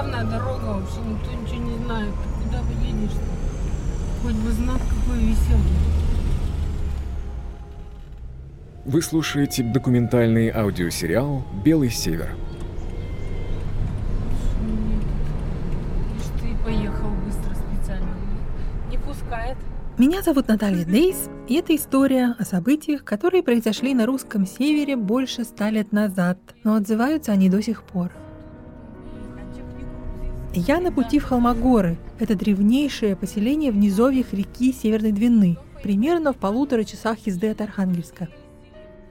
славная 0.00 0.24
дорога, 0.24 0.64
вообще 0.64 1.00
никто 1.00 1.30
ничего 1.32 1.70
не 1.70 1.84
знает. 1.84 2.14
Куда 2.44 2.62
вы 2.62 2.86
едешь 2.86 3.16
Хоть 4.22 4.34
бы 4.34 4.50
знак 4.50 4.78
какой 4.78 5.18
веселый. 5.24 5.72
Вы 8.84 9.02
слушаете 9.02 9.62
документальный 9.62 10.50
аудиосериал 10.50 11.44
«Белый 11.64 11.90
север». 11.90 12.30
Ты 16.40 16.64
поехал 16.64 17.10
быстро 17.24 17.54
специально. 17.54 18.16
Не 18.90 18.98
пускает. 18.98 19.56
Меня 19.98 20.22
зовут 20.22 20.48
Наталья 20.48 20.84
Дейс, 20.84 21.28
и 21.46 21.56
это 21.56 21.76
история 21.76 22.34
о 22.38 22.44
событиях, 22.44 23.04
которые 23.04 23.42
произошли 23.42 23.94
на 23.94 24.06
русском 24.06 24.46
севере 24.46 24.96
больше 24.96 25.44
ста 25.44 25.70
лет 25.70 25.92
назад, 25.92 26.38
но 26.64 26.74
отзываются 26.74 27.32
они 27.32 27.50
до 27.50 27.62
сих 27.62 27.82
пор. 27.82 28.10
Я 30.66 30.78
на 30.78 30.92
пути 30.92 31.18
в 31.18 31.24
Холмогоры. 31.24 31.96
Это 32.18 32.34
древнейшее 32.34 33.16
поселение 33.16 33.72
в 33.72 33.76
низовьях 33.76 34.34
реки 34.34 34.74
Северной 34.74 35.10
Двины, 35.10 35.56
примерно 35.82 36.34
в 36.34 36.36
полутора 36.36 36.84
часах 36.84 37.18
езды 37.26 37.48
от 37.48 37.62
Архангельска. 37.62 38.28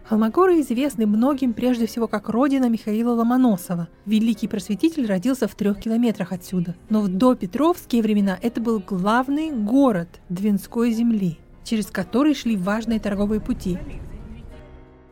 Холмогоры 0.03 0.61
известны 0.61 1.07
многим 1.07 1.53
прежде 1.53 1.87
всего 1.87 2.07
как 2.07 2.29
родина 2.29 2.69
Михаила 2.69 3.13
Ломоносова. 3.13 3.87
Великий 4.05 4.47
просветитель 4.47 5.07
родился 5.07 5.47
в 5.47 5.55
трех 5.55 5.79
километрах 5.79 6.33
отсюда. 6.33 6.75
Но 6.89 7.01
в 7.01 7.07
допетровские 7.07 8.03
времена 8.03 8.37
это 8.39 8.61
был 8.61 8.79
главный 8.79 9.49
город 9.49 10.21
Двинской 10.29 10.91
земли, 10.91 11.39
через 11.63 11.87
который 11.87 12.35
шли 12.35 12.57
важные 12.57 12.99
торговые 12.99 13.41
пути. 13.41 13.79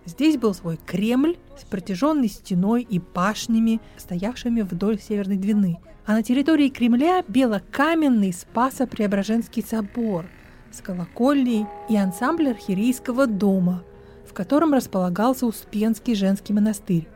Здесь 0.05 0.37
был 0.37 0.53
свой 0.53 0.77
Кремль 0.85 1.35
с 1.59 1.63
протяженной 1.63 2.27
стеной 2.27 2.83
и 2.83 2.99
башнями, 2.99 3.81
стоявшими 3.97 4.61
вдоль 4.61 4.99
Северной 4.99 5.37
Двины. 5.37 5.79
А 6.07 6.13
на 6.13 6.23
территории 6.23 6.69
Кремля 6.69 7.23
белокаменный 7.27 8.33
Спасо-Преображенский 8.33 9.63
собор 9.63 10.25
с 10.71 10.81
колокольней 10.81 11.67
и 11.87 11.95
ансамбль 11.95 12.49
архиерейского 12.49 13.27
дома– 13.27 13.83
в 14.27 14.33
котором 14.33 14.73
располагался 14.73 15.45
Успенский 15.45 16.13
женский 16.13 16.53
монастырь. 16.53 17.07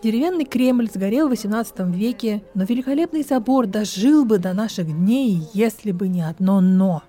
Деревянный 0.00 0.44
Кремль 0.44 0.88
сгорел 0.88 1.28
в 1.28 1.32
XVIII 1.32 1.92
веке, 1.92 2.44
но 2.54 2.64
великолепный 2.64 3.24
собор 3.24 3.66
дожил 3.66 4.24
бы 4.24 4.38
до 4.38 4.52
наших 4.52 4.86
дней, 4.86 5.42
если 5.54 5.90
бы 5.90 6.06
не 6.06 6.22
одно 6.22 6.60
«но». 6.60 7.02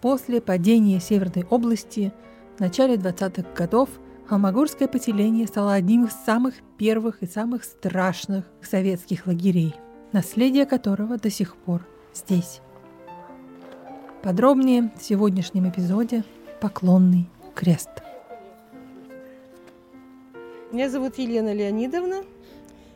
После 0.00 0.40
падения 0.40 1.00
Северной 1.00 1.44
области 1.50 2.12
в 2.56 2.60
начале 2.60 2.94
20-х 2.94 3.46
годов 3.54 3.90
Холмогорское 4.28 4.88
поселение 4.88 5.46
стало 5.46 5.74
одним 5.74 6.06
из 6.06 6.12
самых 6.12 6.54
первых 6.78 7.22
и 7.22 7.26
самых 7.26 7.62
страшных 7.62 8.44
советских 8.60 9.28
лагерей, 9.28 9.76
наследие 10.12 10.66
которого 10.66 11.16
до 11.16 11.30
сих 11.30 11.54
пор 11.56 11.86
здесь. 12.12 12.60
Подробнее 14.24 14.90
в 14.98 15.02
сегодняшнем 15.02 15.68
эпизоде 15.68 16.24
«Поклонный 16.60 17.30
крест». 17.54 17.90
Меня 20.72 20.90
зовут 20.90 21.18
Елена 21.18 21.54
Леонидовна. 21.54 22.24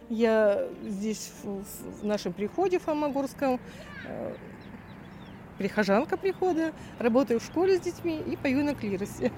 Я 0.09 0.67
здесь 0.85 1.31
в, 1.45 2.05
нашем 2.05 2.33
приходе 2.33 2.81
в 2.81 2.83
Фомогорском, 2.83 3.61
э, 4.09 4.35
прихожанка 5.59 6.17
прихода, 6.17 6.73
работаю 6.99 7.39
в 7.39 7.45
школе 7.45 7.79
с 7.79 7.83
детьми 7.83 8.21
и 8.21 8.35
пою 8.35 8.65
на 8.65 8.75
клиросе. 8.75 9.31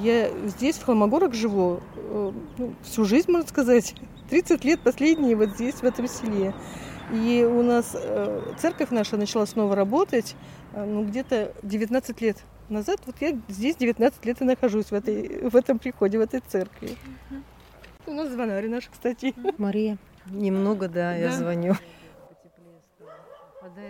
Я 0.00 0.30
здесь, 0.46 0.76
в 0.76 0.84
Холмогорах, 0.84 1.34
живу 1.34 1.80
э, 1.96 2.32
ну, 2.56 2.74
всю 2.82 3.04
жизнь, 3.04 3.30
можно 3.30 3.48
сказать. 3.48 3.94
30 4.30 4.64
лет 4.64 4.80
последние 4.80 5.36
вот 5.36 5.50
здесь, 5.50 5.74
в 5.74 5.84
этом 5.84 6.08
селе. 6.08 6.54
И 7.12 7.44
у 7.44 7.62
нас 7.62 7.94
э, 7.94 8.54
церковь 8.58 8.88
наша 8.90 9.18
начала 9.18 9.44
снова 9.44 9.76
работать, 9.76 10.34
э, 10.72 10.82
ну, 10.82 11.04
где-то 11.04 11.52
19 11.62 12.20
лет 12.22 12.38
назад. 12.70 13.00
Вот 13.04 13.16
я 13.20 13.38
здесь 13.48 13.76
19 13.76 14.24
лет 14.24 14.40
и 14.40 14.44
нахожусь 14.44 14.86
в, 14.86 14.94
этой, 14.94 15.48
в 15.50 15.54
этом 15.54 15.78
приходе, 15.78 16.16
в 16.16 16.22
этой 16.22 16.40
церкви. 16.40 16.96
У 18.06 18.12
нас 18.12 18.30
звонарь 18.30 18.68
наш, 18.68 18.88
кстати. 18.88 19.34
Мария. 19.58 19.98
Немного, 20.26 20.88
да, 20.88 21.14
я 21.14 21.32
звоню. 21.32 21.74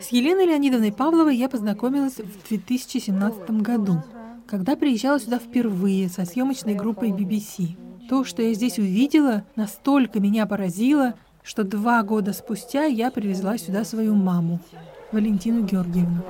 С 0.01 0.09
Еленой 0.09 0.47
Леонидовной 0.47 0.93
Павловой 0.93 1.37
я 1.37 1.49
познакомилась 1.49 2.17
в 2.17 2.49
2017 2.49 3.51
году, 3.63 4.03
когда 4.53 4.77
приезжала 4.77 5.19
сюда 5.19 5.39
впервые 5.39 6.11
со 6.11 6.27
съемочной 6.27 6.75
группой 6.75 7.09
BBC. 7.09 7.75
То, 8.07 8.23
что 8.23 8.43
я 8.43 8.53
здесь 8.53 8.79
увидела, 8.79 9.45
настолько 9.57 10.21
меня 10.21 10.45
поразило, 10.45 11.15
что 11.43 11.65
два 11.65 12.03
года 12.03 12.35
спустя 12.35 12.85
я 12.85 13.11
привезла 13.11 13.57
сюда 13.57 13.83
свою 13.87 14.15
маму, 14.15 14.61
Валентину 15.11 15.65
Георгиевну. 15.65 16.23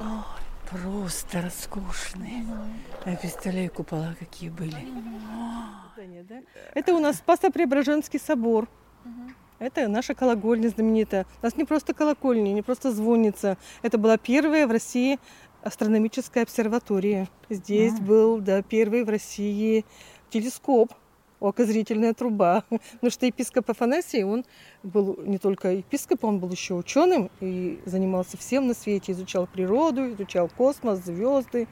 Ой, 0.00 0.24
просто 0.68 1.40
роскошные. 1.40 2.44
Я 3.06 3.16
представляю, 3.16 3.70
купола 3.70 4.16
какие 4.18 4.50
были. 4.50 4.88
Это 6.74 6.96
у 6.96 6.98
нас 6.98 7.18
Спасо-Преображенский 7.18 8.18
собор. 8.18 8.68
Это 9.60 9.88
наша 9.88 10.14
колокольня 10.14 10.68
знаменитая. 10.68 11.26
У 11.42 11.46
нас 11.46 11.56
не 11.56 11.64
просто 11.64 11.92
колокольня, 11.92 12.52
не 12.52 12.62
просто 12.62 12.92
звонница. 12.92 13.56
Это 13.82 13.98
была 13.98 14.16
первая 14.16 14.66
в 14.66 14.70
России 14.70 15.18
астрономическая 15.62 16.42
обсерватория. 16.44 17.28
Здесь 17.50 17.98
был 17.98 18.38
да, 18.38 18.62
первый 18.62 19.04
в 19.04 19.08
России 19.08 19.84
телескоп 20.30 20.92
окозрительная 21.40 22.14
труба. 22.14 22.64
Потому 22.70 23.10
что 23.10 23.26
епископ 23.26 23.70
Афанасий, 23.70 24.24
он 24.24 24.44
был 24.82 25.18
не 25.24 25.38
только 25.38 25.72
епископом, 25.72 26.30
он 26.30 26.38
был 26.40 26.50
еще 26.50 26.74
ученым 26.74 27.30
и 27.40 27.80
занимался 27.84 28.36
всем 28.36 28.66
на 28.66 28.74
свете, 28.74 29.12
изучал 29.12 29.46
природу, 29.46 30.12
изучал 30.12 30.48
космос, 30.48 31.00
звезды, 31.04 31.68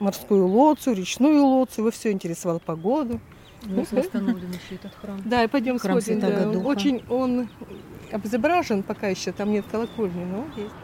морскую 0.00 0.46
лоцию, 0.46 0.96
речную 0.96 1.44
лоцию, 1.44 1.84
его 1.84 1.90
все 1.90 2.12
интересовало 2.12 2.58
погоду. 2.58 3.20
У 3.64 3.70
нас 3.70 3.92
восстановлен 3.92 4.50
еще 4.50 4.74
этот 4.74 4.92
храм. 4.96 5.22
Да, 5.24 5.44
и 5.44 5.46
пойдем 5.46 5.78
храм 5.78 6.00
сходим. 6.00 6.20
Да. 6.20 6.58
Очень 6.58 7.04
он 7.08 7.48
обезображен 8.10 8.82
пока 8.82 9.06
еще, 9.06 9.30
там 9.30 9.52
нет 9.52 9.64
колокольни, 9.70 10.24
но 10.24 10.44
есть. 10.56 10.74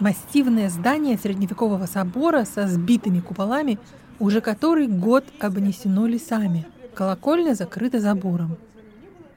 Массивное 0.00 0.70
здание 0.70 1.18
средневекового 1.18 1.84
собора 1.84 2.46
со 2.46 2.66
сбитыми 2.66 3.20
куполами 3.20 3.78
уже 4.18 4.40
который 4.40 4.86
год 4.86 5.24
обнесено 5.38 6.06
лесами. 6.06 6.66
Колокольня 6.94 7.52
закрыта 7.52 8.00
забором. 8.00 8.56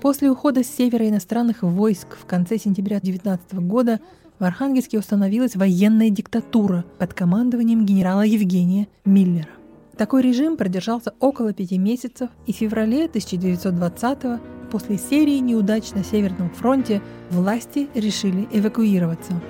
После 0.00 0.30
ухода 0.30 0.62
с 0.62 0.68
севера 0.68 1.08
иностранных 1.08 1.62
войск 1.62 2.16
в 2.16 2.26
конце 2.26 2.58
сентября 2.58 3.00
19 3.00 3.54
года 3.54 4.00
в 4.38 4.44
Архангельске 4.44 4.98
установилась 4.98 5.56
военная 5.56 6.10
диктатура 6.10 6.84
под 6.98 7.14
командованием 7.14 7.84
генерала 7.84 8.22
Евгения 8.22 8.88
Миллера. 9.04 9.48
Такой 9.96 10.22
режим 10.22 10.56
продержался 10.56 11.14
около 11.20 11.52
пяти 11.52 11.78
месяцев, 11.78 12.28
и 12.46 12.52
в 12.52 12.56
феврале 12.56 13.06
1920 13.06 14.40
после 14.74 14.98
серии 14.98 15.38
неудач 15.38 15.92
на 15.92 16.02
Северном 16.02 16.50
фронте 16.50 17.00
власти 17.30 17.88
решили 17.94 18.48
эвакуироваться. 18.50 19.40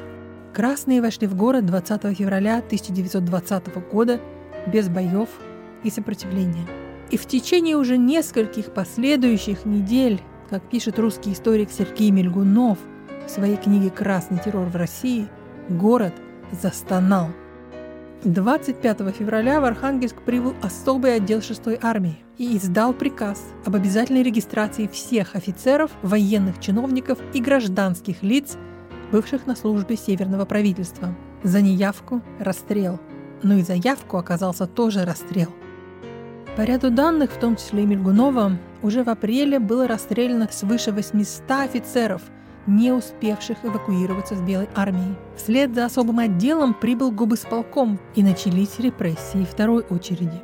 Красные 0.52 1.00
вошли 1.00 1.26
в 1.26 1.34
город 1.34 1.64
20 1.64 2.14
февраля 2.14 2.58
1920 2.58 3.90
года 3.90 4.20
без 4.66 4.90
боев 4.90 5.30
и 5.82 5.88
сопротивления. 5.88 6.66
И 7.10 7.16
в 7.16 7.24
течение 7.24 7.78
уже 7.78 7.96
нескольких 7.96 8.74
последующих 8.74 9.64
недель, 9.64 10.20
как 10.50 10.62
пишет 10.68 10.98
русский 10.98 11.32
историк 11.32 11.70
Сергей 11.70 12.10
Мельгунов 12.10 12.76
в 13.26 13.30
своей 13.30 13.56
книге 13.56 13.88
«Красный 13.88 14.40
террор 14.40 14.68
в 14.68 14.76
России», 14.76 15.26
город 15.70 16.12
застонал– 16.52 17.28
25 18.24 19.14
февраля 19.14 19.62
в 19.62 19.64
Архангельск 19.64 20.20
прибыл 20.20 20.54
особый 20.60 21.14
отдел 21.14 21.38
6-й 21.38 21.78
армии 21.80 22.23
и 22.38 22.56
издал 22.56 22.92
приказ 22.92 23.42
об 23.64 23.76
обязательной 23.76 24.22
регистрации 24.22 24.86
всех 24.86 25.34
офицеров, 25.34 25.90
военных 26.02 26.60
чиновников 26.60 27.18
и 27.32 27.40
гражданских 27.40 28.22
лиц, 28.22 28.56
бывших 29.12 29.46
на 29.46 29.56
службе 29.56 29.96
Северного 29.96 30.44
правительства. 30.44 31.14
За 31.42 31.60
неявку– 31.60 32.22
расстрел. 32.38 33.00
Но 33.42 33.54
и 33.54 33.62
за 33.62 33.74
явку 33.74 34.16
оказался 34.16 34.66
тоже 34.66 35.04
расстрел. 35.04 35.48
По 36.56 36.62
ряду 36.62 36.90
данных, 36.90 37.32
в 37.32 37.38
том 37.38 37.56
числе 37.56 37.82
и 37.82 37.86
Мельгунова, 37.86 38.58
уже 38.82 39.04
в 39.04 39.08
апреле 39.08 39.58
было 39.58 39.86
расстреляно 39.86 40.48
свыше 40.50 40.92
800 40.92 41.50
офицеров– 41.50 42.22
не 42.66 42.92
успевших 42.92 43.58
эвакуироваться 43.64 44.36
с 44.36 44.40
Белой 44.40 44.68
армией. 44.74 45.14
Вслед 45.36 45.74
за 45.74 45.86
особым 45.86 46.18
отделом 46.18 46.74
прибыл 46.74 47.10
губысполком, 47.10 47.98
и 48.14 48.22
начались 48.22 48.78
репрессии 48.78 49.44
второй 49.44 49.84
очереди. 49.90 50.40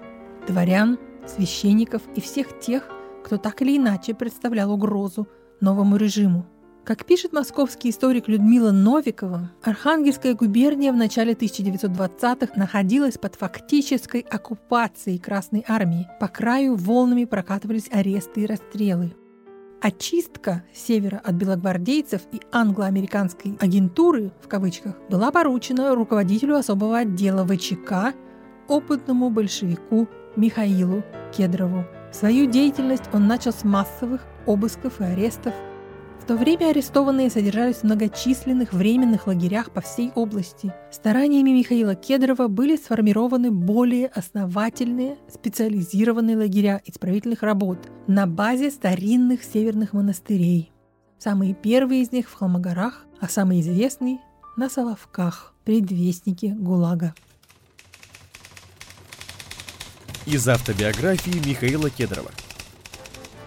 Дворян, 0.47 0.99
священников 1.31 2.03
и 2.15 2.21
всех 2.21 2.59
тех, 2.61 2.89
кто 3.25 3.37
так 3.37 3.63
или 3.63 3.77
иначе 3.77 4.15
представлял 4.15 4.73
угрозу 4.73 5.29
новому 5.61 5.97
режиму. 5.97 6.47
Как 6.85 7.05
пишет 7.05 7.33
московский 7.33 7.91
историк 7.91 8.27
Людмила 8.27 8.73
Новикова, 8.73 9.53
Архангельская 9.63 10.35
губерния 10.35 10.93
в 10.93 10.97
начале 10.97 11.35
1920-х 11.35 12.55
находилась 12.57 13.19
под 13.19 13.37
фактической 13.37 14.21
оккупацией 14.21 15.19
Красной 15.19 15.65
армии. 15.69 16.09
По 16.19 16.27
краю 16.27 16.77
волнами 16.77 17.27
прокатывались 17.27 17.89
аресты 17.93 18.43
и 18.43 18.47
расстрелы. 18.47 19.15
Очистка 19.83 20.65
севера 20.75 21.21
от 21.23 21.35
белогвардейцев 21.35 22.23
и 22.33 22.41
англо-американской 22.51 23.57
агентуры, 23.61 24.33
в 24.43 24.49
кавычках, 24.49 24.95
была 25.09 25.31
поручена 25.31 25.95
руководителю 25.95 26.57
особого 26.57 26.99
отдела 26.99 27.47
ВЧК, 27.47 28.15
опытному 28.69 29.31
большевику 29.31 30.09
Михаилу 30.41 31.03
Кедрову. 31.37 31.85
Свою 32.13 32.51
деятельность 32.51 33.05
он 33.13 33.27
начал 33.27 33.53
с 33.53 33.63
массовых 33.63 34.23
обысков 34.47 35.01
и 35.01 35.05
арестов 35.05 35.55
в 36.21 36.27
то 36.27 36.37
время 36.37 36.71
арестованные 36.71 37.31
содержались 37.31 37.77
в 37.77 37.85
многочисленных 37.85 38.73
временных 38.73 39.27
лагерях 39.27 39.71
по 39.73 39.81
всей 39.81 40.13
области. 40.15 40.73
Стараниями 40.93 41.51
Михаила 41.51 41.95
Кедрова 41.95 42.47
были 42.47 42.77
сформированы 42.77 43.51
более 43.51 44.07
основательные 44.07 45.17
специализированные 45.29 46.37
лагеря 46.37 46.81
исправительных 46.85 47.43
работ 47.43 47.79
на 48.07 48.27
базе 48.27 48.71
старинных 48.71 49.43
северных 49.43 49.93
монастырей. 49.93 50.71
Самые 51.19 51.55
первые 51.55 52.03
из 52.03 52.13
них 52.13 52.29
в 52.29 52.35
Холмогорах, 52.35 53.07
а 53.19 53.27
самый 53.27 53.61
известный– 53.61 54.21
на 54.57 54.69
Соловках, 54.69 55.55
предвестники 55.65 56.55
ГУЛАГа. 56.59 57.15
Из 60.27 60.47
автобиографии 60.47 61.49
Михаила 61.49 61.89
Кедрова. 61.89 62.31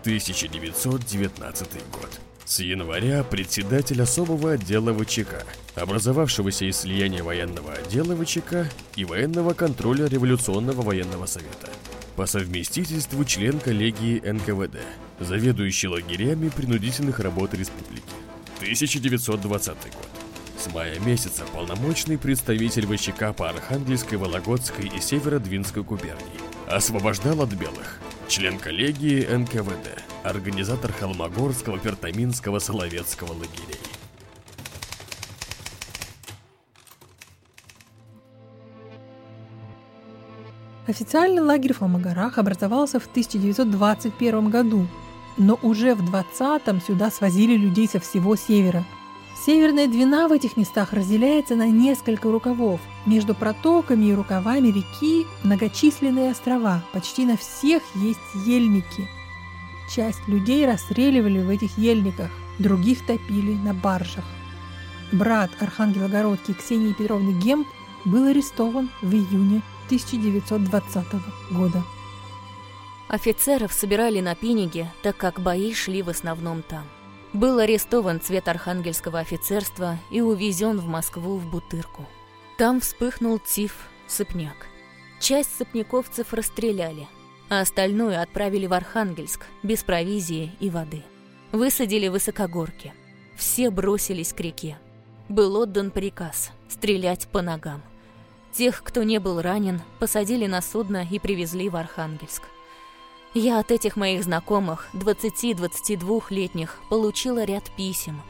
1919 0.01 1.67
год. 1.91 2.09
С 2.45 2.59
января 2.61 3.23
председатель 3.23 4.01
особого 4.01 4.53
отдела 4.53 4.91
ВЧК, 4.91 5.45
образовавшегося 5.75 6.65
из 6.65 6.77
слияния 6.77 7.23
военного 7.23 7.73
отдела 7.73 8.15
ВЧК 8.15 8.67
и 8.95 9.05
военного 9.05 9.53
контроля 9.53 10.07
Революционного 10.07 10.81
военного 10.81 11.27
совета. 11.27 11.69
По 12.15 12.25
совместительству 12.25 13.23
член 13.23 13.59
коллегии 13.59 14.19
НКВД, 14.19 14.79
заведующий 15.19 15.89
лагерями 15.89 16.49
принудительных 16.49 17.19
работ 17.19 17.53
республики. 17.53 18.01
1920 18.57 19.75
год. 19.75 20.09
С 20.57 20.73
мая 20.73 20.97
месяца 21.01 21.43
полномочный 21.53 22.17
представитель 22.17 22.87
ВЧК 22.87 23.31
по 23.35 23.47
Архангельской, 23.49 24.17
Вологодской 24.17 24.87
и 24.87 24.99
Северодвинской 24.99 25.83
губернии. 25.83 26.42
Освобождал 26.67 27.41
от 27.41 27.53
белых. 27.53 27.99
Член 28.27 28.57
коллегии 28.57 29.25
НКВД 29.25 30.03
организатор 30.23 30.91
Холмогорского, 30.93 31.77
Пертаминского, 31.77 32.59
Соловецкого 32.59 33.33
лагерей. 33.33 33.79
Официальный 40.87 41.41
лагерь 41.41 41.73
в 41.73 41.79
Холмогорах 41.79 42.37
образовался 42.37 42.99
в 42.99 43.07
1921 43.07 44.49
году, 44.49 44.87
но 45.37 45.57
уже 45.61 45.95
в 45.95 46.01
20-м 46.01 46.81
сюда 46.81 47.09
свозили 47.09 47.55
людей 47.55 47.87
со 47.87 47.99
всего 47.99 48.35
севера. 48.35 48.83
Северная 49.45 49.87
Двина 49.87 50.27
в 50.27 50.31
этих 50.31 50.55
местах 50.57 50.93
разделяется 50.93 51.55
на 51.55 51.67
несколько 51.67 52.31
рукавов. 52.31 52.79
Между 53.05 53.35
протоками 53.35 54.05
и 54.05 54.13
рукавами 54.13 54.67
реки 54.67 55.25
многочисленные 55.43 56.31
острова, 56.31 56.83
почти 56.93 57.25
на 57.25 57.35
всех 57.35 57.83
есть 57.95 58.19
ельники– 58.45 59.07
Часть 59.89 60.27
людей 60.27 60.65
расстреливали 60.65 61.39
в 61.43 61.49
этих 61.49 61.77
ельниках, 61.77 62.31
других 62.57 63.05
топили 63.05 63.53
на 63.53 63.73
баржах. 63.73 64.25
Брат 65.11 65.51
Архангела-Городки 65.59 66.53
Ксении 66.53 66.93
Петровны 66.93 67.39
Гемп 67.39 67.67
был 68.05 68.25
арестован 68.25 68.89
в 69.01 69.13
июне 69.13 69.61
1920 69.85 71.05
года. 71.51 71.83
Офицеров 73.07 73.71
собирали 73.71 74.19
на 74.21 74.33
Пиниге, 74.33 74.91
так 75.03 75.17
как 75.17 75.39
бои 75.39 75.73
шли 75.73 76.01
в 76.01 76.09
основном 76.09 76.63
там. 76.63 76.83
Был 77.33 77.59
арестован 77.59 78.21
цвет 78.21 78.47
архангельского 78.47 79.19
офицерства 79.19 79.97
и 80.11 80.21
увезен 80.21 80.79
в 80.79 80.87
Москву 80.87 81.37
в 81.37 81.49
Бутырку. 81.49 82.05
Там 82.57 82.79
вспыхнул 82.79 83.39
тиф, 83.39 83.75
сыпняк. 84.07 84.67
Часть 85.19 85.57
сыпняковцев 85.57 86.33
расстреляли– 86.33 87.07
а 87.53 87.61
остальное 87.61 88.21
отправили 88.21 88.65
в 88.65 88.73
Архангельск 88.73 89.45
без 89.61 89.83
провизии 89.83 90.51
и 90.59 90.69
воды. 90.69 91.03
Высадили 91.51 92.07
высокогорки. 92.07 92.93
Все 93.35 93.69
бросились 93.69 94.33
к 94.33 94.39
реке. 94.39 94.77
Был 95.29 95.55
отдан 95.57 95.91
приказ 95.91 96.51
стрелять 96.67 97.27
по 97.27 97.41
ногам. 97.41 97.83
Тех, 98.51 98.83
кто 98.83 99.03
не 99.03 99.19
был 99.19 99.41
ранен, 99.41 99.81
посадили 99.99 100.47
на 100.47 100.61
судно 100.61 101.05
и 101.09 101.19
привезли 101.19 101.69
в 101.69 101.75
Архангельск. 101.75 102.43
Я 103.33 103.59
от 103.59 103.71
этих 103.71 103.95
моих 103.95 104.23
знакомых, 104.23 104.89
20-22-летних, 104.93 106.79
получила 106.89 107.43
ряд 107.43 107.71
писем 107.75 108.21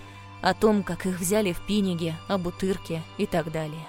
о 0.42 0.54
том, 0.54 0.82
как 0.82 1.06
их 1.06 1.20
взяли 1.20 1.52
в 1.52 1.60
Пиниге, 1.66 2.16
о 2.30 2.38
Бутырке 2.38 3.04
и 3.18 3.26
так 3.26 3.52
далее. 3.52 3.88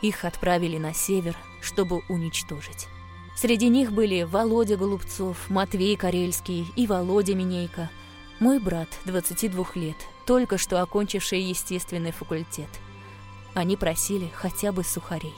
Их 0.00 0.24
отправили 0.24 0.78
на 0.78 0.94
север, 0.94 1.36
чтобы 1.60 2.02
уничтожить. 2.08 2.86
Среди 3.36 3.68
них 3.68 3.92
были 3.92 4.22
Володя 4.22 4.78
Голубцов, 4.78 5.50
Матвей 5.50 5.94
Карельский 5.94 6.66
и 6.74 6.86
Володя 6.86 7.34
Минейко. 7.34 7.90
Мой 8.40 8.58
брат, 8.58 8.88
22 9.04 9.66
лет, 9.74 9.96
только 10.24 10.56
что 10.56 10.80
окончивший 10.80 11.42
естественный 11.42 12.12
факультет. 12.12 12.68
Они 13.52 13.76
просили 13.76 14.30
хотя 14.34 14.72
бы 14.72 14.84
сухарей. 14.84 15.34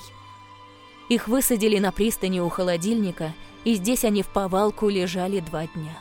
Их 1.08 1.26
высадили 1.26 1.78
на 1.78 1.90
пристани 1.90 2.38
у 2.38 2.48
холодильника, 2.48 3.34
и 3.64 3.74
здесь 3.74 4.04
они 4.04 4.22
в 4.22 4.28
повалку 4.28 4.88
лежали 4.88 5.40
два 5.40 5.66
дня. 5.66 5.96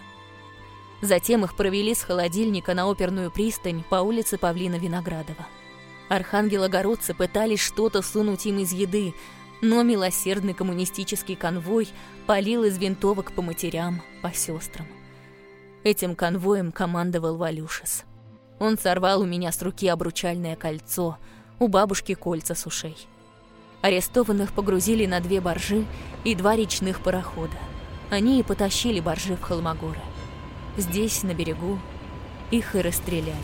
Затем 1.01 1.43
их 1.43 1.55
провели 1.55 1.93
с 1.93 2.01
холодильника 2.01 2.73
на 2.73 2.89
оперную 2.89 3.29
пристань 3.31 3.83
по 3.89 3.97
улице 3.97 4.37
Павлина 4.37 4.75
Виноградова. 4.75 5.47
Архангелогородцы 6.09 7.13
пытались 7.13 7.59
что-то 7.59 8.01
сунуть 8.01 8.45
им 8.45 8.59
из 8.59 8.71
еды, 8.71 9.13
но 9.61 9.83
милосердный 9.83 10.53
коммунистический 10.53 11.35
конвой 11.35 11.89
палил 12.25 12.63
из 12.63 12.77
винтовок 12.77 13.31
по 13.33 13.41
матерям, 13.41 14.01
по 14.21 14.31
сестрам. 14.33 14.87
Этим 15.83 16.15
конвоем 16.15 16.71
командовал 16.71 17.37
Валюшес. 17.37 18.03
Он 18.59 18.77
сорвал 18.77 19.21
у 19.21 19.25
меня 19.25 19.51
с 19.51 19.61
руки 19.61 19.87
обручальное 19.87 20.55
кольцо, 20.55 21.17
у 21.59 21.67
бабушки 21.67 22.13
кольца 22.13 22.55
с 22.55 22.65
ушей. 22.65 22.97
Арестованных 23.81 24.53
погрузили 24.53 25.05
на 25.05 25.19
две 25.19 25.39
баржи 25.39 25.85
и 26.23 26.35
два 26.35 26.55
речных 26.55 26.99
парохода. 27.01 27.57
Они 28.09 28.39
и 28.39 28.43
потащили 28.43 28.99
баржи 28.99 29.35
в 29.35 29.41
Холмогоры. 29.41 29.99
Здесь, 30.77 31.23
на 31.23 31.33
берегу, 31.33 31.79
их 32.51 32.75
и 32.75 32.81
расстреляли. 32.81 33.35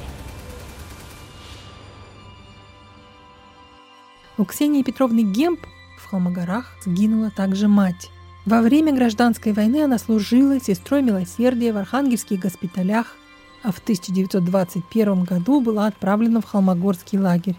У 4.37 4.45
Ксении 4.45 4.81
Петровны 4.81 5.21
Гемп 5.21 5.59
в 5.99 6.09
Холмогорах 6.09 6.71
сгинула 6.83 7.29
также 7.29 7.67
мать. 7.67 8.09
Во 8.45 8.61
время 8.61 8.91
гражданской 8.91 9.53
войны 9.53 9.83
она 9.83 9.97
служила 9.97 10.59
сестрой 10.59 11.01
милосердия 11.01 11.71
в 11.71 11.77
архангельских 11.77 12.39
госпиталях, 12.39 13.15
а 13.61 13.71
в 13.71 13.79
1921 13.79 15.23
году 15.23 15.61
была 15.61 15.87
отправлена 15.87 16.41
в 16.41 16.45
Холмогорский 16.45 17.19
лагерь, 17.19 17.55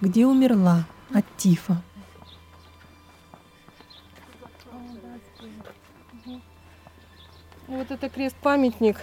где 0.00 0.24
умерла 0.24 0.86
от 1.12 1.24
тифа. 1.36 1.82
Вот 7.76 7.90
это 7.90 8.08
крест-памятник 8.08 9.00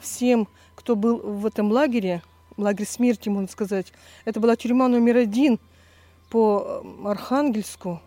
всем, 0.00 0.48
кто 0.74 0.96
был 0.96 1.18
в 1.18 1.46
этом 1.46 1.70
лагере, 1.70 2.20
лагерь 2.56 2.86
смерти, 2.86 3.28
можно 3.28 3.46
сказать. 3.46 3.92
Это 4.24 4.40
была 4.40 4.56
тюрьма 4.56 4.88
номер 4.88 5.18
один 5.18 5.60
по 6.28 6.84
Архангельску. 7.04 8.00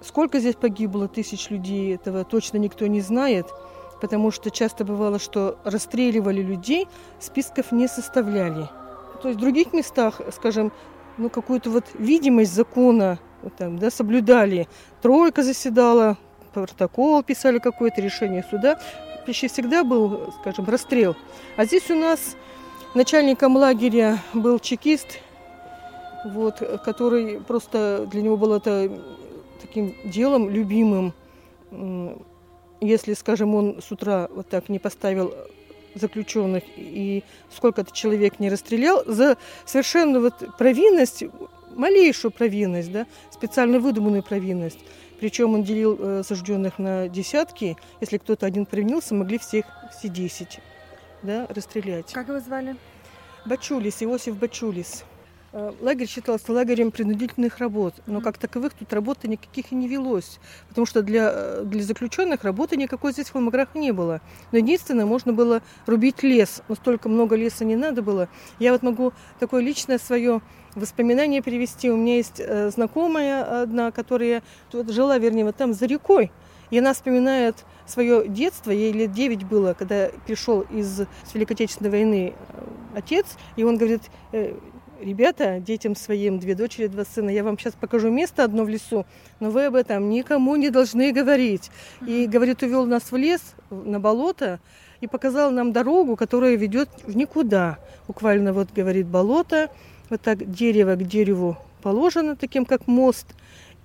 Сколько 0.00 0.40
здесь 0.40 0.54
погибло 0.54 1.06
тысяч 1.06 1.50
людей, 1.50 1.94
этого 1.94 2.24
точно 2.24 2.56
никто 2.56 2.86
не 2.86 3.02
знает, 3.02 3.46
потому 4.00 4.30
что 4.30 4.50
часто 4.50 4.86
бывало, 4.86 5.18
что 5.18 5.58
расстреливали 5.64 6.40
людей, 6.40 6.88
списков 7.20 7.72
не 7.72 7.88
составляли. 7.88 8.70
То 9.20 9.28
есть 9.28 9.38
в 9.38 9.42
других 9.42 9.74
местах, 9.74 10.22
скажем, 10.32 10.72
ну, 11.18 11.28
какую-то 11.28 11.68
вот 11.68 11.84
видимость 11.98 12.54
закона 12.54 13.18
вот 13.42 13.54
там, 13.54 13.78
да, 13.78 13.90
соблюдали. 13.90 14.66
Тройка 15.02 15.42
заседала, 15.42 16.16
протокол 16.52 17.22
писали 17.22 17.58
какое-то 17.58 18.00
решение 18.00 18.44
суда. 18.48 18.78
Почти 19.26 19.48
всегда 19.48 19.84
был, 19.84 20.32
скажем, 20.40 20.66
расстрел. 20.66 21.16
А 21.56 21.64
здесь 21.64 21.90
у 21.90 21.94
нас 21.94 22.36
начальником 22.94 23.56
лагеря 23.56 24.18
был 24.34 24.58
чекист, 24.58 25.20
вот, 26.24 26.58
который 26.84 27.40
просто 27.40 28.06
для 28.10 28.22
него 28.22 28.36
было 28.36 28.56
это 28.56 28.90
таким 29.60 29.94
делом 30.04 30.50
любимым. 30.50 31.12
Если, 32.80 33.14
скажем, 33.14 33.54
он 33.54 33.80
с 33.80 33.92
утра 33.92 34.28
вот 34.34 34.48
так 34.48 34.68
не 34.68 34.78
поставил 34.78 35.32
заключенных 35.94 36.64
и 36.76 37.22
сколько-то 37.54 37.92
человек 37.92 38.40
не 38.40 38.50
расстрелял 38.50 39.04
за 39.06 39.36
совершенно 39.64 40.20
вот 40.20 40.34
провинность, 40.58 41.22
малейшую 41.76 42.32
провинность, 42.32 42.90
да, 42.90 43.06
специально 43.30 43.78
выдуманную 43.78 44.22
провинность. 44.22 44.78
Причем 45.22 45.54
он 45.54 45.62
делил 45.62 45.96
э, 46.00 46.18
осужденных 46.18 46.80
на 46.80 47.06
десятки. 47.06 47.76
Если 48.00 48.18
кто-то 48.18 48.44
один 48.44 48.66
провинился, 48.66 49.14
могли 49.14 49.38
всех 49.38 49.66
все 49.96 50.08
десять 50.08 50.58
да, 51.22 51.46
расстрелять. 51.48 52.12
Как 52.12 52.26
его 52.26 52.40
звали? 52.40 52.74
Бачулис, 53.46 54.02
Иосиф 54.02 54.36
Бачулис. 54.36 55.04
Э, 55.54 55.70
лагерь 55.82 56.08
считался 56.08 56.50
лагерем 56.50 56.90
принудительных 56.90 57.58
работ, 57.58 57.94
но 58.06 58.22
как 58.22 58.38
таковых 58.38 58.72
тут 58.72 58.90
работы 58.94 59.28
никаких 59.28 59.70
и 59.70 59.74
не 59.74 59.86
велось, 59.86 60.40
потому 60.70 60.86
что 60.86 61.02
для, 61.02 61.30
э, 61.30 61.62
для 61.66 61.82
заключенных 61.82 62.42
работы 62.42 62.76
никакой 62.78 63.12
здесь 63.12 63.28
в 63.28 63.32
Холмограх 63.32 63.74
не 63.74 63.92
было. 63.92 64.22
Но 64.50 64.58
единственное, 64.58 65.04
можно 65.04 65.34
было 65.34 65.60
рубить 65.84 66.22
лес, 66.22 66.62
но 66.68 66.74
столько 66.74 67.10
много 67.10 67.36
леса 67.36 67.66
не 67.66 67.76
надо 67.76 68.00
было. 68.00 68.30
Я 68.60 68.72
вот 68.72 68.82
могу 68.82 69.12
такое 69.40 69.62
личное 69.62 69.98
свое 69.98 70.40
воспоминание 70.74 71.42
привести. 71.42 71.90
У 71.90 71.98
меня 71.98 72.16
есть 72.16 72.40
э, 72.40 72.70
знакомая 72.70 73.62
одна, 73.62 73.90
которая 73.90 74.42
жила, 74.72 75.18
вернее, 75.18 75.44
вот 75.44 75.56
там 75.56 75.74
за 75.74 75.84
рекой. 75.84 76.32
И 76.70 76.78
она 76.78 76.94
вспоминает 76.94 77.66
свое 77.84 78.26
детство, 78.26 78.70
ей 78.70 78.92
лет 78.92 79.12
9 79.12 79.44
было, 79.44 79.74
когда 79.74 80.08
пришел 80.26 80.62
из 80.62 81.02
Великой 81.34 81.52
Отечественной 81.52 81.90
войны 81.90 82.32
отец, 82.94 83.26
и 83.56 83.64
он 83.64 83.76
говорит, 83.76 84.02
«Э, 84.32 84.54
ребята, 85.02 85.60
детям 85.60 85.94
своим, 85.96 86.38
две 86.38 86.54
дочери, 86.54 86.86
два 86.86 87.04
сына, 87.04 87.30
я 87.30 87.44
вам 87.44 87.58
сейчас 87.58 87.74
покажу 87.74 88.10
место 88.10 88.44
одно 88.44 88.64
в 88.64 88.68
лесу, 88.68 89.04
но 89.40 89.50
вы 89.50 89.66
об 89.66 89.74
этом 89.74 90.08
никому 90.08 90.56
не 90.56 90.70
должны 90.70 91.12
говорить. 91.12 91.70
И, 92.06 92.26
говорит, 92.26 92.62
увел 92.62 92.86
нас 92.86 93.10
в 93.10 93.16
лес, 93.16 93.40
на 93.70 94.00
болото, 94.00 94.60
и 95.00 95.06
показал 95.06 95.50
нам 95.50 95.72
дорогу, 95.72 96.16
которая 96.16 96.54
ведет 96.54 96.88
в 97.06 97.16
никуда. 97.16 97.78
Буквально 98.06 98.52
вот, 98.52 98.68
говорит, 98.74 99.06
болото, 99.06 99.70
вот 100.10 100.20
так 100.20 100.50
дерево 100.50 100.94
к 100.94 101.02
дереву 101.02 101.56
положено, 101.82 102.36
таким 102.36 102.64
как 102.64 102.86
мост. 102.86 103.26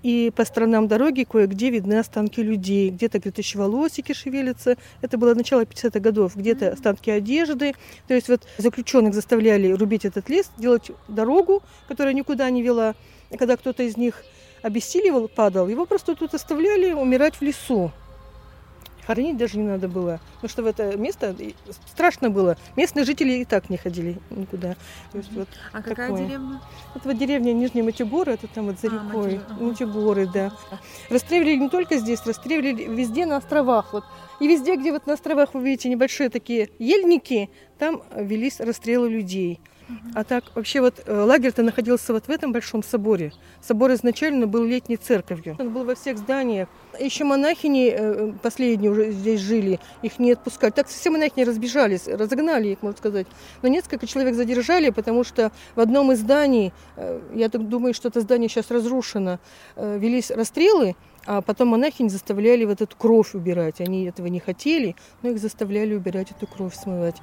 И 0.04 0.32
по 0.36 0.46
сторонам 0.46 0.88
дороги 0.88 1.26
кое-где 1.30 1.70
видны 1.70 2.00
останки 2.00 2.40
людей. 2.40 2.90
Где-то, 2.90 3.20
говорит, 3.20 3.38
еще 3.38 3.58
волосики 3.58 4.14
шевелятся. 4.14 4.78
Это 5.02 5.18
было 5.18 5.34
начало 5.34 5.62
50-х 5.62 6.00
годов. 6.00 6.36
Где-то 6.36 6.70
останки 6.70 7.10
одежды. 7.10 7.74
То 8.08 8.14
есть 8.14 8.30
вот 8.30 8.48
заключенных 8.58 9.14
заставляли 9.14 9.72
рубить 9.72 10.06
этот 10.06 10.30
лес, 10.30 10.52
делать 10.58 10.92
дорогу, 11.08 11.64
которая 11.88 12.14
никуда 12.14 12.50
не 12.50 12.62
вела. 12.62 12.96
Когда 13.38 13.58
кто-то 13.58 13.84
из 13.84 13.98
них 13.98 14.24
обессиливал, 14.62 15.28
падал, 15.28 15.68
его 15.68 15.86
просто 15.86 16.16
тут 16.16 16.34
оставляли 16.34 16.94
умирать 16.94 17.36
в 17.36 17.42
лесу. 17.42 17.92
Хоронить 19.08 19.38
даже 19.38 19.58
не 19.58 19.64
надо 19.64 19.88
было. 19.88 20.20
Потому 20.36 20.50
что 20.50 20.64
в 20.64 20.66
это 20.66 20.98
место 20.98 21.34
страшно 21.88 22.30
было. 22.30 22.58
Местные 22.76 23.06
жители 23.06 23.36
и 23.36 23.46
так 23.46 23.70
не 23.70 23.78
ходили 23.78 24.20
никуда. 24.30 24.76
То 25.14 25.18
есть, 25.18 25.32
вот 25.32 25.48
а 25.72 25.82
какая 25.82 26.10
такое. 26.10 26.26
деревня? 26.26 26.62
Это 26.94 27.08
вот 27.08 27.18
деревня 27.18 27.54
Нижние 27.54 27.86
Матигоры, 27.86 28.34
это 28.34 28.48
там 28.48 28.66
вот 28.66 28.80
за 28.82 28.88
А, 28.88 28.92
рекой. 28.92 29.40
Ага. 29.50 29.64
Матигоры, 29.64 30.28
да. 30.28 30.52
Расстреливали 31.10 31.56
не 31.56 31.70
только 31.70 31.98
здесь, 32.00 32.26
расстреливали 32.26 32.84
везде 32.94 33.26
на 33.26 33.38
островах. 33.38 33.94
Вот. 33.94 34.04
И 34.42 34.48
везде, 34.48 34.76
где 34.76 34.92
вот 34.92 35.08
на 35.08 35.14
островах 35.14 35.54
вы 35.54 35.64
видите 35.64 35.88
небольшие 35.88 36.30
такие 36.30 36.70
ельники, 36.78 37.50
там 37.80 38.04
велись 38.14 38.60
расстрелы 38.60 39.10
людей. 39.10 39.62
А 40.14 40.24
так, 40.24 40.44
вообще 40.56 40.82
вот 40.82 41.02
э, 41.06 41.22
лагерь-то 41.22 41.64
находился 41.64 42.14
вот 42.14 42.28
в 42.28 42.30
этом 42.30 42.52
большом 42.52 42.84
соборе. 42.84 43.32
Собор 43.62 43.94
изначально 43.94 44.48
был 44.48 44.64
летней 44.64 44.98
церковью. 44.98 45.56
Он 45.60 45.70
был 45.72 45.84
во 45.86 45.96
всех 45.96 46.18
зданиях. 46.18 46.68
Еще 47.00 47.24
монахини 47.24 47.94
э, 47.96 48.34
последние 48.42 48.92
уже 48.92 49.12
здесь 49.12 49.40
жили, 49.40 49.80
их 50.02 50.20
не 50.20 50.34
отпускали. 50.34 50.72
Так 50.72 50.88
все 50.88 51.10
монахини 51.10 51.44
разбежались, 51.46 52.08
разогнали 52.08 52.70
их, 52.70 52.82
можно 52.82 52.98
сказать. 52.98 53.28
Но 53.62 53.70
несколько 53.70 54.08
человек 54.08 54.36
задержали, 54.36 54.90
потому 54.90 55.24
что 55.24 55.52
в 55.76 55.80
одном 55.80 56.12
из 56.12 56.20
зданий, 56.20 56.74
э, 56.96 57.20
я 57.34 57.50
так 57.50 57.68
думаю, 57.68 57.94
что 57.94 58.10
это 58.10 58.22
здание 58.22 58.50
сейчас 58.50 58.72
разрушено, 58.72 59.40
э, 59.76 59.98
велись 60.00 60.32
расстрелы, 60.32 60.96
а 61.26 61.42
потом 61.42 61.70
монахини 61.70 62.10
заставляли 62.10 62.66
вот 62.66 62.82
эту 62.82 62.96
кровь 62.96 63.36
убирать. 63.36 63.82
Они 63.82 64.06
этого 64.06 64.28
не 64.28 64.40
хотели, 64.40 64.96
но 65.22 65.30
их 65.30 65.40
заставляли 65.40 65.94
убирать 65.94 66.32
эту 66.32 66.48
кровь, 66.48 66.74
смывать. 66.76 67.18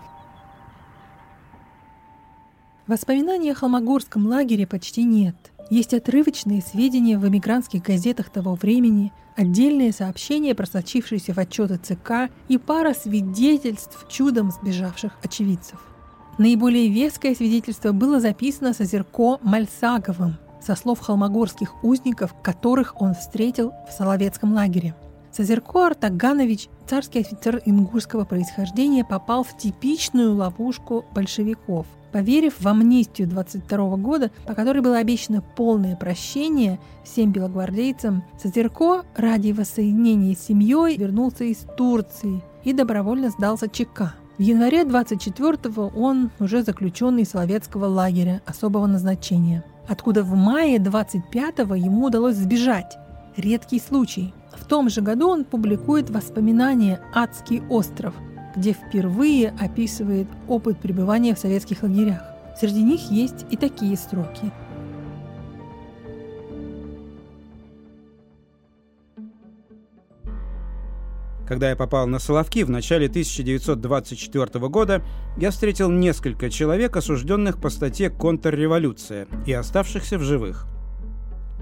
Воспоминаний 2.86 3.52
о 3.52 3.54
Холмогорском 3.54 4.26
лагере 4.26 4.66
почти 4.66 5.04
нет. 5.04 5.34
Есть 5.70 5.94
отрывочные 5.94 6.60
сведения 6.60 7.18
в 7.18 7.26
эмигрантских 7.26 7.82
газетах 7.82 8.28
того 8.28 8.56
времени, 8.56 9.10
отдельные 9.36 9.90
сообщения, 9.90 10.54
просочившиеся 10.54 11.32
в 11.32 11.38
отчеты 11.38 11.78
ЦК 11.78 12.30
и 12.48 12.58
пара 12.58 12.92
свидетельств 12.92 14.04
чудом 14.10 14.50
сбежавших 14.50 15.12
очевидцев. 15.22 15.80
Наиболее 16.36 16.90
веское 16.90 17.34
свидетельство 17.34 17.92
было 17.92 18.20
записано 18.20 18.74
Созерко 18.74 19.38
Мальсаговым 19.40 20.36
со 20.60 20.76
слов 20.76 21.00
холмогорских 21.00 21.82
узников, 21.82 22.34
которых 22.42 23.00
он 23.00 23.14
встретил 23.14 23.72
в 23.88 23.92
Соловецком 23.92 24.52
лагере. 24.52 24.94
Созерко 25.32 25.86
Артаганович, 25.86 26.68
царский 26.86 27.20
офицер 27.20 27.62
ингушского 27.64 28.26
происхождения, 28.26 29.06
попал 29.06 29.42
в 29.42 29.56
типичную 29.56 30.34
ловушку 30.34 31.06
большевиков– 31.14 31.86
Поверив 32.14 32.60
в 32.60 32.68
амнистию 32.68 33.26
22 33.26 33.96
года, 33.96 34.30
по 34.46 34.54
которой 34.54 34.82
было 34.82 34.98
обещано 34.98 35.42
полное 35.42 35.96
прощение 35.96 36.78
всем 37.02 37.32
белогвардейцам, 37.32 38.22
Созерко 38.40 39.02
ради 39.16 39.50
воссоединения 39.50 40.36
с 40.36 40.46
семьей 40.46 40.96
вернулся 40.96 41.42
из 41.42 41.66
Турции 41.76 42.40
и 42.62 42.72
добровольно 42.72 43.30
сдался 43.30 43.68
ЧК. 43.68 44.14
В 44.38 44.42
январе 44.42 44.84
24-го 44.84 45.88
он 46.00 46.30
уже 46.38 46.62
заключенный 46.62 47.26
Соловецкого 47.26 47.86
лагеря 47.86 48.42
особого 48.46 48.86
назначения, 48.86 49.64
откуда 49.88 50.22
в 50.22 50.36
мае 50.36 50.78
25-го 50.78 51.74
ему 51.74 52.06
удалось 52.06 52.36
сбежать. 52.36 52.96
Редкий 53.36 53.80
случай. 53.80 54.32
В 54.56 54.64
том 54.66 54.88
же 54.88 55.00
году 55.00 55.30
он 55.30 55.44
публикует 55.44 56.10
воспоминания 56.10 57.00
«Адский 57.12 57.60
остров», 57.68 58.14
где 58.56 58.72
впервые 58.72 59.50
описывает 59.50 60.28
опыт 60.48 60.78
пребывания 60.78 61.34
в 61.34 61.38
советских 61.38 61.82
лагерях. 61.82 62.22
Среди 62.58 62.82
них 62.82 63.10
есть 63.10 63.46
и 63.50 63.56
такие 63.56 63.96
строки. 63.96 64.52
Когда 71.46 71.68
я 71.68 71.76
попал 71.76 72.06
на 72.06 72.18
Соловки 72.18 72.64
в 72.64 72.70
начале 72.70 73.06
1924 73.06 74.68
года, 74.68 75.02
я 75.36 75.50
встретил 75.50 75.90
несколько 75.90 76.48
человек, 76.48 76.96
осужденных 76.96 77.60
по 77.60 77.68
статье 77.68 78.08
«Контрреволюция» 78.08 79.26
и 79.44 79.52
оставшихся 79.52 80.18
в 80.18 80.22
живых. 80.22 80.66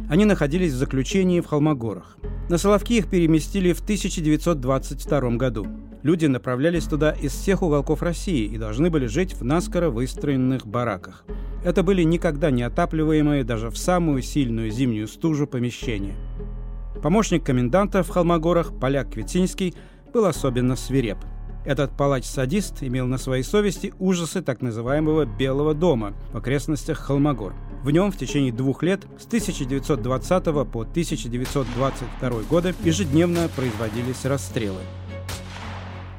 Они 0.08 0.24
находились 0.24 0.72
в 0.72 0.76
заключении 0.76 1.40
в 1.40 1.46
Холмогорах. 1.46 2.16
На 2.48 2.58
Соловки 2.58 2.94
их 2.94 3.08
переместили 3.08 3.72
в 3.72 3.80
1922 3.80 5.20
году. 5.36 5.66
Люди 6.02 6.26
направлялись 6.26 6.84
туда 6.84 7.12
из 7.12 7.32
всех 7.32 7.62
уголков 7.62 8.02
России 8.02 8.46
и 8.46 8.58
должны 8.58 8.90
были 8.90 9.06
жить 9.06 9.34
в 9.34 9.44
наскоро 9.44 9.90
выстроенных 9.90 10.66
бараках. 10.66 11.24
Это 11.64 11.82
были 11.82 12.02
никогда 12.02 12.50
не 12.50 12.62
отапливаемые 12.62 13.44
даже 13.44 13.70
в 13.70 13.78
самую 13.78 14.22
сильную 14.22 14.70
зимнюю 14.70 15.06
стужу 15.06 15.46
помещения. 15.46 16.16
Помощник 17.02 17.44
коменданта 17.44 18.02
в 18.02 18.08
Холмогорах, 18.08 18.78
поляк 18.78 19.12
Квитинский, 19.12 19.74
был 20.12 20.26
особенно 20.26 20.76
свиреп. 20.76 21.18
Этот 21.64 21.96
палач-садист 21.96 22.82
имел 22.82 23.06
на 23.06 23.18
своей 23.18 23.44
совести 23.44 23.94
ужасы 24.00 24.42
так 24.42 24.62
называемого 24.62 25.26
«Белого 25.26 25.74
дома» 25.74 26.14
в 26.32 26.36
окрестностях 26.36 26.98
Холмогор. 26.98 27.54
В 27.84 27.90
нем 27.90 28.10
в 28.10 28.16
течение 28.16 28.52
двух 28.52 28.82
лет 28.82 29.02
с 29.18 29.26
1920 29.26 30.44
по 30.70 30.80
1922 30.82 32.30
годы 32.50 32.74
ежедневно 32.82 33.48
производились 33.54 34.24
расстрелы. 34.24 34.80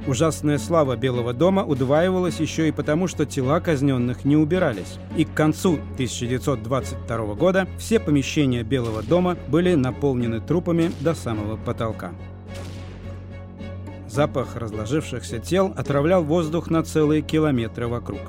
Ужасная 0.05 0.57
слава 0.57 0.97
Белого 0.97 1.33
дома 1.33 1.63
удваивалась 1.63 2.41
еще 2.41 2.67
и 2.67 2.73
потому, 2.73 3.07
что 3.07 3.25
тела 3.25 3.61
казненных 3.61 4.25
не 4.25 4.35
убирались. 4.35 4.99
И 5.15 5.23
к 5.23 5.33
концу 5.33 5.75
1922 5.93 7.35
года 7.35 7.67
все 7.77 8.01
помещения 8.01 8.63
Белого 8.63 9.01
дома 9.01 9.37
были 9.47 9.75
наполнены 9.75 10.41
трупами 10.41 10.91
до 10.99 11.15
самого 11.15 11.55
потолка. 11.55 12.11
Запах 14.13 14.55
разложившихся 14.55 15.39
тел 15.39 15.73
отравлял 15.75 16.23
воздух 16.23 16.69
на 16.69 16.83
целые 16.83 17.23
километры 17.23 17.87
вокруг. 17.87 18.21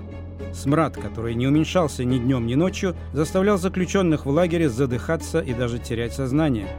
Смрад, 0.55 0.97
который 0.97 1.35
не 1.35 1.47
уменьшался 1.47 2.05
ни 2.05 2.19
днем, 2.19 2.47
ни 2.47 2.55
ночью, 2.55 2.97
заставлял 3.13 3.59
заключенных 3.59 4.25
в 4.25 4.31
лагере 4.31 4.71
задыхаться 4.71 5.41
и 5.41 5.53
даже 5.53 5.79
терять 5.79 6.15
сознание– 6.15 6.69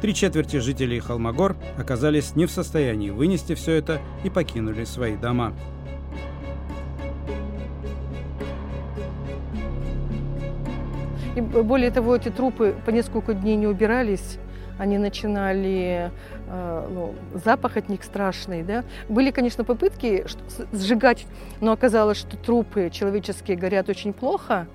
Три 0.00 0.14
четверти 0.14 0.58
жителей 0.58 1.00
Холмогор 1.00 1.56
оказались 1.78 2.36
не 2.36 2.44
в 2.44 2.50
состоянии 2.50 3.08
вынести 3.08 3.54
все 3.54 3.72
это 3.72 3.98
и 4.24 4.30
покинули 4.30 4.84
свои 4.84 5.16
дома. 5.16 5.54
И 11.34 11.40
более 11.40 11.90
того, 11.90 12.16
эти 12.16 12.28
трупы 12.28 12.74
по 12.84 12.90
несколько 12.90 13.32
дней 13.32 13.56
не 13.56 13.66
убирались, 13.66 14.38
они 14.78 14.98
начинали, 14.98 16.10
э, 16.10 16.10
ну, 16.48 17.14
запах 17.34 17.76
от 17.76 17.88
них 17.88 18.04
страшный, 18.04 18.62
да. 18.62 18.84
Были, 19.08 19.30
конечно, 19.30 19.64
попытки 19.64 20.24
сжигать, 20.72 21.26
но 21.60 21.72
оказалось, 21.72 22.18
что 22.18 22.36
трупы 22.36 22.90
человеческие 22.90 23.56
горят 23.56 23.88
очень 23.88 24.12
плохо, 24.12 24.66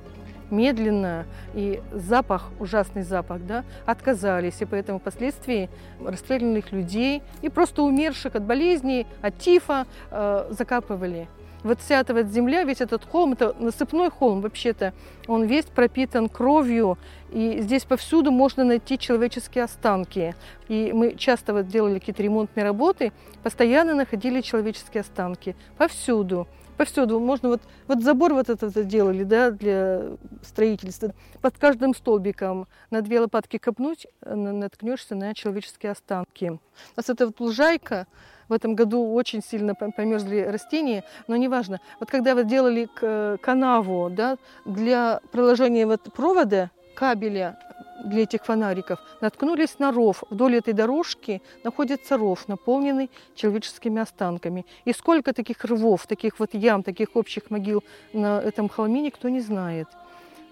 медленно, 0.51 1.25
и 1.53 1.81
запах, 1.91 2.49
ужасный 2.59 3.03
запах, 3.03 3.41
да, 3.45 3.63
отказались. 3.85 4.61
И 4.61 4.65
поэтому 4.65 4.99
впоследствии 4.99 5.69
расстрелянных 6.03 6.71
людей 6.71 7.23
и 7.41 7.49
просто 7.49 7.83
умерших 7.83 8.35
от 8.35 8.43
болезней, 8.43 9.07
от 9.21 9.39
тифа 9.39 9.87
э, 10.11 10.47
закапывали. 10.51 11.27
Вот 11.63 11.79
вся 11.79 11.99
эта 11.99 12.13
вот 12.13 12.27
земля, 12.27 12.63
весь 12.63 12.81
этот 12.81 13.05
холм, 13.05 13.33
это 13.33 13.55
насыпной 13.59 14.09
холм 14.09 14.41
вообще-то, 14.41 14.93
он 15.27 15.45
весь 15.45 15.65
пропитан 15.65 16.27
кровью, 16.29 16.97
и 17.31 17.61
здесь 17.61 17.85
повсюду 17.85 18.31
можно 18.31 18.63
найти 18.63 18.97
человеческие 18.97 19.65
останки. 19.65 20.35
И 20.67 20.91
мы 20.93 21.15
часто 21.15 21.53
вот 21.53 21.67
делали 21.67 21.99
какие-то 21.99 22.23
ремонтные 22.23 22.63
работы, 22.63 23.11
постоянно 23.43 23.93
находили 23.93 24.41
человеческие 24.41 25.01
останки, 25.01 25.55
повсюду 25.77 26.47
повсюду. 26.81 27.19
Можно 27.19 27.49
вот, 27.49 27.61
вот 27.87 28.01
забор 28.01 28.33
вот 28.33 28.49
этот 28.49 28.87
делали, 28.87 29.23
да, 29.23 29.51
для 29.51 30.01
строительства. 30.41 31.13
Под 31.39 31.55
каждым 31.55 31.93
столбиком 31.93 32.67
на 32.89 33.01
две 33.01 33.19
лопатки 33.19 33.59
копнуть, 33.59 34.07
э, 34.23 34.33
наткнешься 34.33 35.13
на 35.13 35.35
человеческие 35.35 35.91
останки. 35.91 36.49
У 36.49 36.59
нас 36.97 37.07
это 37.07 37.27
вот 37.27 37.39
лужайка, 37.39 38.07
в 38.51 38.53
этом 38.53 38.75
году 38.75 39.13
очень 39.13 39.41
сильно 39.41 39.73
померзли 39.73 40.41
растения, 40.41 41.05
но 41.27 41.37
неважно. 41.37 41.79
Вот 42.01 42.11
когда 42.11 42.35
вы 42.35 42.43
делали 42.43 42.89
канаву 43.37 44.09
да, 44.09 44.37
для 44.65 45.21
проложения 45.31 45.87
вот 45.87 46.01
провода, 46.13 46.69
кабеля 46.93 47.57
для 48.03 48.23
этих 48.23 48.43
фонариков, 48.43 48.99
наткнулись 49.21 49.79
на 49.79 49.93
ров. 49.93 50.23
Вдоль 50.29 50.57
этой 50.57 50.73
дорожки 50.73 51.41
находится 51.63 52.17
ров, 52.17 52.49
наполненный 52.49 53.09
человеческими 53.35 54.01
останками. 54.01 54.65
И 54.83 54.91
сколько 54.91 55.33
таких 55.33 55.63
рвов, 55.63 56.05
таких 56.05 56.37
вот 56.37 56.53
ям, 56.53 56.83
таких 56.83 57.15
общих 57.15 57.51
могил 57.51 57.85
на 58.11 58.41
этом 58.41 58.67
холме, 58.67 58.99
никто 59.01 59.29
не 59.29 59.39
знает. 59.39 59.87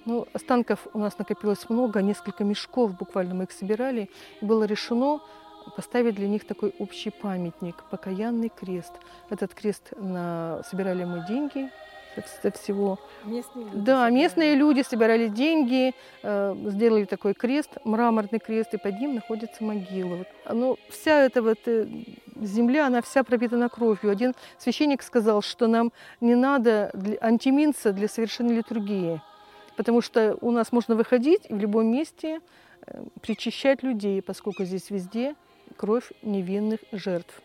Ну, 0.06 0.26
останков 0.32 0.88
у 0.94 1.00
нас 1.00 1.18
накопилось 1.20 1.70
много, 1.70 2.02
несколько 2.02 2.46
мешков, 2.46 2.98
буквально 2.98 3.34
мы 3.34 3.44
их 3.44 3.52
собирали. 3.52 4.10
И 4.40 4.46
было 4.46 4.64
решено 4.64 5.20
поставить 5.76 6.16
для 6.16 6.28
них 6.28 6.46
такой 6.46 6.74
общий 6.80 7.10
памятник, 7.10 7.84
покаянный 7.90 8.50
крест. 8.50 8.94
Этот 9.30 9.54
крест 9.54 9.94
на... 9.98 10.62
собирали 10.70 11.04
мы 11.06 11.26
деньги 11.28 11.70
со 12.42 12.52
всего. 12.52 13.00
Местные 13.24 13.66
люди 13.66 13.78
да, 13.78 14.06
собирали. 14.06 14.14
местные 14.14 14.56
люди 14.56 14.82
собирали 14.82 15.28
деньги, 15.28 15.94
э, 16.24 16.56
сделали 16.66 17.06
такой 17.06 17.34
крест, 17.34 17.78
мраморный 17.84 18.40
крест, 18.40 18.74
и 18.74 18.78
под 18.78 19.00
ним 19.00 19.16
находится 19.16 19.64
могила. 19.64 20.16
Вот. 20.16 20.28
Ну, 20.52 20.78
вся 20.90 21.26
эта 21.26 21.42
вот 21.42 21.60
э, 21.66 21.88
земля, 22.42 22.88
она 22.88 23.02
вся 23.02 23.24
пропитана 23.24 23.70
кровью. 23.70 24.12
Один 24.12 24.34
священник 24.58 25.04
сказал, 25.04 25.42
что 25.42 25.68
нам 25.68 25.92
не 26.22 26.36
надо 26.36 26.92
для, 26.94 27.18
антиминца 27.22 27.92
для 27.92 28.08
совершенной 28.08 28.56
литургии, 28.56 29.22
потому 29.76 30.02
что 30.02 30.38
у 30.42 30.52
нас 30.52 30.72
можно 30.72 30.96
выходить 30.96 31.42
и 31.50 31.54
в 31.54 31.60
любом 31.60 31.88
месте 31.88 32.40
э, 32.86 33.04
причащать 33.22 33.84
людей, 33.84 34.22
поскольку 34.22 34.64
здесь 34.64 34.90
везде 34.90 35.36
кровь 35.80 36.12
невинных 36.24 36.82
жертв. 36.92 37.42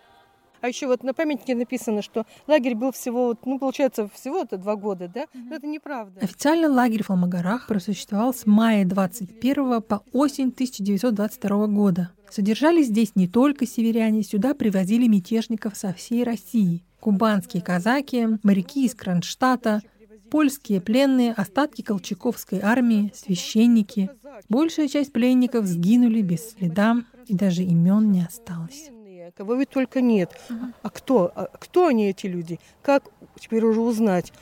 А 0.61 0.69
еще 0.69 0.89
вот 0.89 1.05
на 1.05 1.15
памятнике 1.15 1.55
написано, 1.55 2.03
что 2.03 2.25
лагерь 2.49 2.75
был 2.75 2.91
всего, 2.91 3.39
ну, 3.45 3.59
получается, 3.61 4.09
всего 4.13 4.41
это 4.41 4.57
два 4.57 4.75
года, 4.75 5.09
да? 5.15 5.27
Но 5.35 5.55
это 5.55 5.67
неправда. 5.67 6.21
Официально 6.21 6.69
лагерь 6.69 7.05
в 7.05 7.11
Алмагарах 7.11 7.69
просуществовал 7.69 8.35
с 8.35 8.45
мая 8.47 8.85
21 8.85 9.83
по 9.83 10.03
осень 10.13 10.49
1922 10.49 11.67
года. 11.69 12.11
Содержались 12.29 12.87
здесь 12.87 13.15
не 13.15 13.29
только 13.29 13.67
северяне, 13.67 14.25
сюда 14.25 14.55
привозили 14.55 15.07
мятежников 15.07 15.77
со 15.77 15.93
всей 15.93 16.25
России. 16.25 16.83
Кубанские 16.99 17.63
казаки, 17.63 18.39
моряки 18.43 18.87
из 18.87 18.95
Кронштадта, 18.95 19.83
польские 20.31 20.81
пленные, 20.81 21.33
остатки 21.35 21.83
колчаковской 21.83 22.61
армии, 22.61 23.13
священники. 23.15 24.11
Большая 24.49 24.89
часть 24.89 25.13
пленников 25.13 25.67
сгинули 25.67 26.23
без 26.23 26.53
следа, 26.53 27.05
и 27.27 27.35
даже 27.35 27.63
имен 27.63 28.13
не 28.13 28.23
осталось 28.23 28.91
кого 29.37 29.55
ведь 29.55 29.71
только 29.71 30.01
нет. 30.01 30.39
А 30.83 30.91
кто? 30.91 31.33
А 31.35 31.47
кто 31.59 31.87
они, 31.87 32.09
эти 32.09 32.27
люди? 32.27 32.61
Как 32.83 33.05
теперь 33.39 33.65
уже 33.65 33.81
узнать 33.81 34.33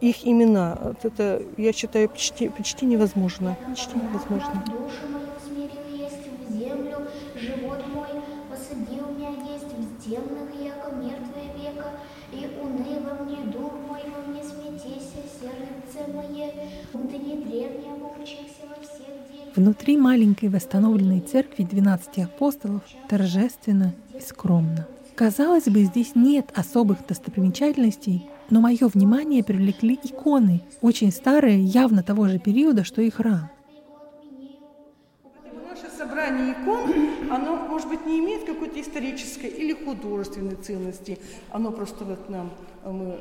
их 0.00 0.26
имена? 0.26 0.78
Вот 0.82 1.04
это, 1.04 1.42
я 1.56 1.72
считаю, 1.72 2.08
почти, 2.08 2.48
почти 2.48 2.86
невозможно. 2.86 3.56
Почти 3.68 3.96
невозможно. 3.96 4.64
Внутри 19.60 19.98
маленькой 19.98 20.48
восстановленной 20.48 21.20
церкви 21.20 21.64
12 21.64 22.20
апостолов 22.20 22.80
торжественно 23.10 23.94
и 24.16 24.20
скромно. 24.22 24.88
Казалось 25.14 25.66
бы, 25.66 25.84
здесь 25.84 26.12
нет 26.14 26.50
особых 26.54 27.06
достопримечательностей, 27.06 28.26
но 28.48 28.62
мое 28.62 28.88
внимание 28.88 29.44
привлекли 29.44 30.00
иконы, 30.02 30.62
очень 30.80 31.12
старые, 31.12 31.62
явно 31.62 32.02
того 32.02 32.26
же 32.28 32.38
периода, 32.38 32.84
что 32.84 33.02
и 33.02 33.10
храм. 33.10 33.50
Наше 35.68 35.94
собрание 35.94 36.54
икон, 36.54 37.30
оно, 37.30 37.56
может 37.68 37.90
быть, 37.90 38.06
не 38.06 38.18
имеет 38.20 38.46
какой-то 38.46 38.80
исторической 38.80 39.50
или 39.50 39.74
художественной 39.74 40.56
ценности. 40.56 41.18
Оно 41.50 41.70
просто 41.70 42.06
вот 42.06 42.30
нам, 42.30 42.50
мы 42.86 43.18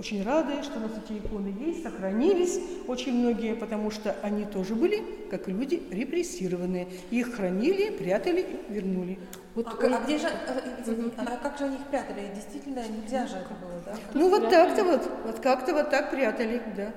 очень 0.00 0.22
рады, 0.22 0.62
что 0.62 0.78
у 0.78 0.82
нас 0.82 0.92
эти 0.96 1.18
иконы 1.18 1.54
есть, 1.60 1.82
сохранились 1.82 2.58
очень 2.88 3.12
многие, 3.12 3.54
потому 3.54 3.90
что 3.90 4.16
они 4.22 4.46
тоже 4.46 4.74
были, 4.74 5.04
как 5.30 5.46
и 5.46 5.52
люди, 5.52 5.82
репрессированные. 5.90 6.88
Их 7.10 7.34
хранили, 7.34 7.90
прятали 7.90 8.40
и 8.40 8.72
вернули. 8.72 9.18
Вот 9.54 9.66
а, 9.66 9.86
он... 9.86 9.94
а 9.94 10.00
где 10.00 10.16
же, 10.16 10.26
а, 10.26 11.22
а 11.22 11.36
как 11.42 11.58
же 11.58 11.64
они 11.64 11.76
их 11.76 11.84
прятали? 11.90 12.30
Действительно, 12.34 12.82
нельзя 12.88 13.26
же 13.26 13.36
это 13.36 13.54
было, 13.60 13.82
да? 13.84 13.94
Ну 14.14 14.30
вот 14.30 14.48
так-то 14.48 14.84
вот, 14.84 15.02
вот 15.26 15.38
как-то 15.40 15.74
вот 15.74 15.90
так 15.90 16.10
прятали, 16.10 16.62
да, 16.74 16.94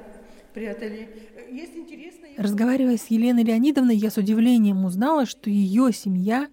прятали. 0.54 1.10
Есть 1.52 1.76
интересно... 1.76 2.28
Разговаривая 2.38 2.96
с 2.96 3.08
Еленой 3.08 3.44
Леонидовной, 3.44 3.98
я 3.98 4.12
с 4.12 4.18
удивлением 4.18 4.86
узнала, 4.86 5.26
что 5.26 5.50
ее 5.50 5.92
семья 5.92 6.48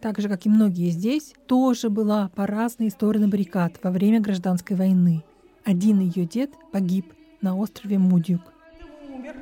так 0.00 0.18
же, 0.18 0.28
как 0.28 0.46
и 0.46 0.48
многие 0.48 0.90
здесь, 0.90 1.32
тоже 1.46 1.88
была 1.88 2.28
по 2.34 2.44
разные 2.44 2.90
стороны 2.90 3.28
баррикад 3.28 3.74
во 3.84 3.92
время 3.92 4.18
гражданской 4.18 4.76
войны. 4.76 5.22
Один 5.64 6.00
ее 6.00 6.24
дед 6.24 6.50
погиб 6.72 7.12
на 7.40 7.56
острове 7.56 7.98
Мудюк. 7.98 8.40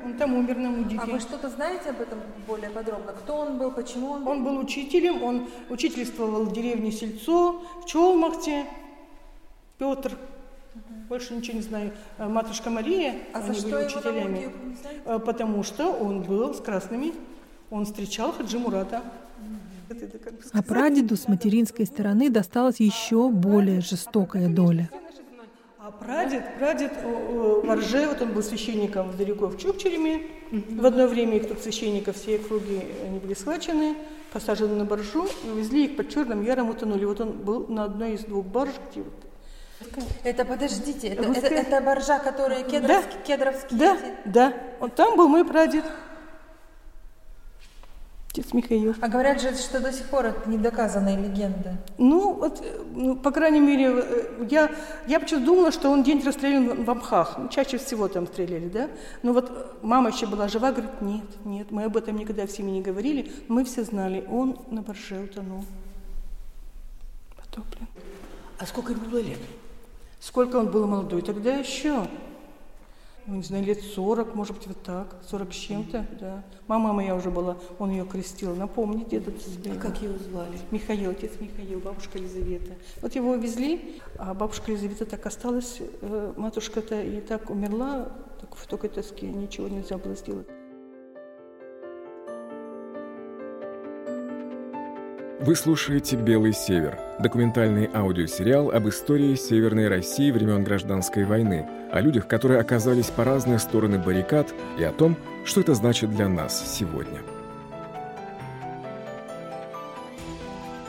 Он 0.04 0.14
там 0.14 0.34
умер 0.34 0.56
на 0.56 0.70
Мудике. 0.70 1.00
А 1.02 1.06
вы 1.06 1.20
что-то 1.20 1.48
знаете 1.48 1.90
об 1.90 2.00
этом 2.00 2.18
более 2.46 2.70
подробно? 2.70 3.12
Кто 3.12 3.36
он 3.36 3.58
был, 3.58 3.70
почему 3.70 4.10
он 4.10 4.24
был? 4.24 4.32
Он 4.32 4.44
был 4.44 4.58
учителем, 4.58 5.22
он 5.22 5.48
учительствовал 5.68 6.44
в 6.44 6.52
деревне 6.52 6.90
Сельцо, 6.92 7.62
в 7.82 7.86
Челмахте. 7.86 8.66
Петр, 9.78 10.12
больше 11.08 11.34
ничего 11.34 11.56
не 11.56 11.62
знаю. 11.62 11.92
А 12.18 12.28
Матушка 12.28 12.70
Мария, 12.70 13.14
А 13.32 13.40
за 13.40 13.52
они 13.52 13.58
что 13.58 13.68
были 13.68 13.76
его 13.76 13.80
на 13.80 13.86
учителями. 13.86 14.46
Мудюк, 14.46 14.64
не 14.64 14.74
знаете? 14.76 15.00
А, 15.06 15.18
Потому 15.18 15.62
что 15.62 15.92
он 15.92 16.22
был 16.22 16.54
с 16.54 16.60
красными, 16.60 17.12
он 17.70 17.84
встречал 17.84 18.32
Хаджи 18.32 18.58
Мурата. 18.58 19.02
А 20.52 20.62
прадеду 20.62 21.16
с 21.16 21.28
материнской 21.28 21.84
стороны 21.86 22.30
досталась 22.30 22.78
еще 22.80 23.28
более 23.30 23.80
жестокая 23.80 24.48
доля. 24.48 24.88
А 25.82 25.90
прадед, 25.92 26.58
прадед 26.58 26.92
э, 26.92 27.06
э, 27.06 27.60
в 27.64 27.70
Орже, 27.70 28.06
вот 28.06 28.20
он 28.20 28.34
был 28.34 28.42
священником 28.42 29.16
далеко 29.16 29.46
в 29.46 29.56
Чукчереме. 29.56 30.26
В 30.50 30.84
одно 30.84 31.06
время 31.06 31.38
их 31.38 31.48
тут 31.48 31.60
священников 31.60 32.16
все 32.16 32.36
округи, 32.36 32.82
они 33.02 33.18
были 33.18 33.32
схвачены, 33.32 33.96
посажены 34.30 34.74
на 34.74 34.84
баржу, 34.84 35.26
и 35.42 35.48
увезли 35.48 35.86
их 35.86 35.96
под 35.96 36.10
Черным 36.10 36.44
Яром, 36.44 36.68
утонули. 36.68 37.06
Вот 37.06 37.22
он 37.22 37.32
был 37.32 37.66
на 37.68 37.84
одной 37.84 38.12
из 38.12 38.24
двух 38.24 38.44
барж, 38.44 38.72
где 38.90 39.00
вот 39.00 40.04
Это, 40.22 40.44
подождите, 40.44 41.08
это, 41.08 41.22
Русская? 41.22 41.46
это, 41.46 41.54
это 41.54 41.80
боржа, 41.80 42.18
которые 42.18 42.62
кедровские, 42.64 43.22
кедровские 43.26 43.78
Да, 43.78 43.94
эти? 43.96 44.28
да. 44.28 44.54
Вот 44.80 44.94
там 44.94 45.16
был 45.16 45.28
мой 45.28 45.46
прадед. 45.46 45.84
Отец 48.32 48.52
Михаил. 48.52 48.94
А 49.00 49.08
говорят 49.08 49.40
же, 49.40 49.52
что 49.56 49.80
до 49.80 49.92
сих 49.92 50.06
пор 50.06 50.26
это 50.26 50.48
недоказанная 50.48 51.16
легенда. 51.20 51.76
Ну, 51.98 52.34
вот, 52.34 52.60
э, 52.64 52.82
ну, 52.94 53.16
по 53.16 53.32
крайней 53.32 53.58
мере, 53.58 53.90
э, 53.92 54.46
я, 54.48 54.70
я 55.08 55.18
почему 55.18 55.44
думала, 55.44 55.72
что 55.72 55.90
он 55.90 56.04
день 56.04 56.22
расстрелян 56.24 56.68
в- 56.68 56.84
в 56.84 56.90
Амхах. 56.90 57.38
Ну, 57.38 57.48
Чаще 57.48 57.78
всего 57.78 58.06
там 58.06 58.28
стреляли, 58.28 58.68
да? 58.68 58.88
Но 59.24 59.32
вот 59.32 59.50
э, 59.50 59.64
мама 59.82 60.10
еще 60.10 60.26
была 60.26 60.46
жива, 60.46 60.70
говорит, 60.70 61.00
нет, 61.00 61.24
нет, 61.44 61.72
мы 61.72 61.82
об 61.84 61.96
этом 61.96 62.16
никогда 62.16 62.46
в 62.46 62.52
семье 62.52 62.72
не 62.72 62.82
говорили. 62.82 63.32
Мы 63.48 63.64
все 63.64 63.82
знали, 63.82 64.24
он 64.30 64.60
на 64.70 64.82
борже 64.82 65.18
утонул. 65.22 65.64
Потоплен. 67.36 67.88
А 68.60 68.66
сколько 68.66 68.92
ему 68.92 69.06
было 69.06 69.18
лет? 69.18 69.40
Сколько 70.20 70.54
он 70.56 70.68
был 70.68 70.86
молодой 70.86 71.22
тогда 71.22 71.56
еще? 71.56 72.06
Ну, 73.26 73.36
не 73.36 73.42
знаю, 73.42 73.64
лет 73.64 73.80
40, 73.80 74.34
может 74.34 74.56
быть, 74.56 74.66
вот 74.66 74.82
так, 74.82 75.16
40 75.28 75.52
с 75.52 75.56
чем-то, 75.56 76.06
да. 76.18 76.44
Мама 76.66 76.92
моя 76.92 77.14
уже 77.14 77.30
была, 77.30 77.58
он 77.78 77.90
ее 77.90 78.04
крестил, 78.04 78.54
напомните 78.54 79.16
этот 79.16 79.36
А 79.66 79.78
как 79.78 80.00
его 80.02 80.18
звали? 80.18 80.58
Михаил, 80.70 81.10
отец 81.10 81.32
Михаил, 81.38 81.80
бабушка 81.80 82.18
Елизавета. 82.18 82.74
Вот 83.02 83.14
его 83.14 83.32
увезли, 83.32 84.00
а 84.18 84.34
бабушка 84.34 84.72
Елизавета 84.72 85.06
так 85.06 85.24
осталась, 85.26 85.78
э, 85.80 86.32
матушка-то 86.36 87.00
и 87.00 87.20
так 87.20 87.50
умерла, 87.50 88.10
так 88.40 88.56
в 88.56 88.66
такой 88.66 88.88
тоске, 88.88 89.26
ничего 89.26 89.68
нельзя 89.68 89.98
было 89.98 90.16
сделать. 90.16 90.48
Вы 95.42 95.56
слушаете 95.56 96.16
«Белый 96.16 96.52
север»– 96.52 96.98
документальный 97.18 97.88
аудиосериал 97.94 98.72
об 98.72 98.86
истории 98.90 99.34
Северной 99.36 99.88
России 99.88 100.30
времен 100.30 100.62
Гражданской 100.62 101.24
войны, 101.24 101.66
о 101.90 102.02
людях, 102.02 102.28
которые 102.28 102.60
оказались 102.60 103.06
по 103.06 103.24
разные 103.24 103.58
стороны 103.58 103.98
баррикад, 103.98 104.52
и 104.78 104.84
о 104.84 104.92
том, 104.92 105.16
что 105.46 105.62
это 105.62 105.72
значит 105.72 106.10
для 106.10 106.28
нас 106.28 106.76
сегодня. 106.76 107.20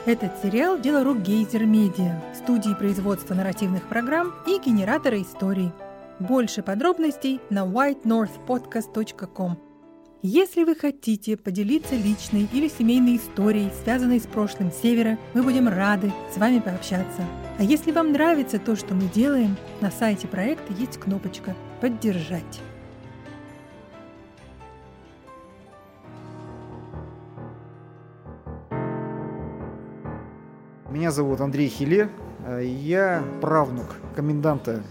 Этот 0.04 0.32
сериал– 0.42 0.78
дело 0.82 1.02
рук 1.02 1.22
Гейзер 1.22 1.64
Медиа, 1.64 2.22
студии 2.34 2.74
производства 2.74 3.32
нарративных 3.32 3.88
программ 3.88 4.34
и 4.46 4.58
генератора 4.58 5.22
историй. 5.22 5.72
Больше 6.18 6.62
подробностей 6.62 7.40
на 7.48 7.64
whitenorthpodcast.com. 7.64 9.71
Если 10.24 10.62
вы 10.62 10.76
хотите 10.76 11.36
поделиться 11.36 11.96
личной 11.96 12.48
или 12.52 12.68
семейной 12.68 13.16
историей, 13.16 13.72
связанной 13.82 14.20
с 14.20 14.22
прошлым 14.22 14.70
Севера, 14.70 15.18
мы 15.34 15.42
будем 15.42 15.66
рады 15.66 16.12
с 16.32 16.36
вами 16.38 16.60
пообщаться. 16.60 17.26
А 17.58 17.64
если 17.64 17.90
вам 17.90 18.12
нравится 18.12 18.60
то, 18.60 18.76
что 18.76 18.94
мы 18.94 19.08
делаем, 19.08 19.56
на 19.80 19.90
сайте 19.90 20.28
проекта 20.28 20.72
есть 20.74 21.00
кнопочка 21.00 21.56
«Поддержать». 21.80 22.60
Меня 30.88 31.10
зовут 31.10 31.40
Андрей 31.40 31.66
Хиле. 31.66 32.08
Э, 32.46 32.62
Я 32.64 33.24
правнук 33.40 33.96
коменданта 34.14 34.84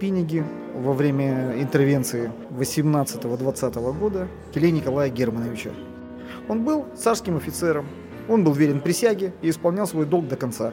Пиниги 0.00 0.42
во 0.74 0.94
время 0.94 1.60
интервенции 1.60 2.32
18-20 2.58 3.98
года 3.98 4.28
Хиле 4.54 4.70
Николая 4.70 5.10
Германовича. 5.10 5.72
Он 6.48 6.64
был 6.64 6.86
царским 6.96 7.36
офицером, 7.36 7.86
он 8.26 8.42
был 8.42 8.52
верен 8.52 8.80
присяге 8.80 9.34
и 9.42 9.50
исполнял 9.50 9.86
свой 9.86 10.06
долг 10.06 10.26
до 10.26 10.36
конца. 10.36 10.72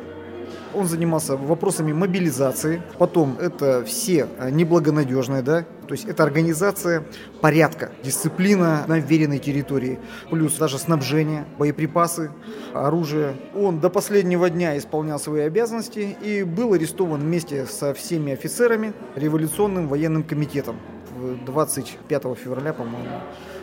Он 0.74 0.86
занимался 0.86 1.36
вопросами 1.36 1.92
мобилизации. 1.92 2.82
Потом 2.98 3.38
это 3.38 3.84
все 3.84 4.30
э, 4.40 4.50
неблагонадежные, 4.50 5.42
да, 5.42 5.66
то 5.88 5.94
есть 5.94 6.06
это 6.06 6.24
организация 6.24 7.06
порядка, 7.42 7.92
дисциплина 8.04 8.86
на 8.88 9.00
веренной 9.00 9.40
территории, 9.40 10.00
плюс 10.30 10.58
даже 10.58 10.78
снабжение, 10.78 11.46
боеприпасы, 11.58 12.32
оружие. 12.74 13.36
Он 13.56 13.80
до 13.80 13.90
последнего 13.90 14.50
дня 14.50 14.78
исполнял 14.78 15.20
свои 15.20 15.42
обязанности 15.42 16.18
и 16.22 16.44
был 16.44 16.74
арестован 16.74 17.22
вместе 17.22 17.66
со 17.66 17.94
всеми 17.94 18.34
офицерами 18.34 18.94
революционным 19.16 19.88
военным 19.88 20.24
комитетом 20.24 20.78
в 21.16 21.44
25 21.46 22.24
февраля, 22.38 22.74
по-моему, 22.74 23.22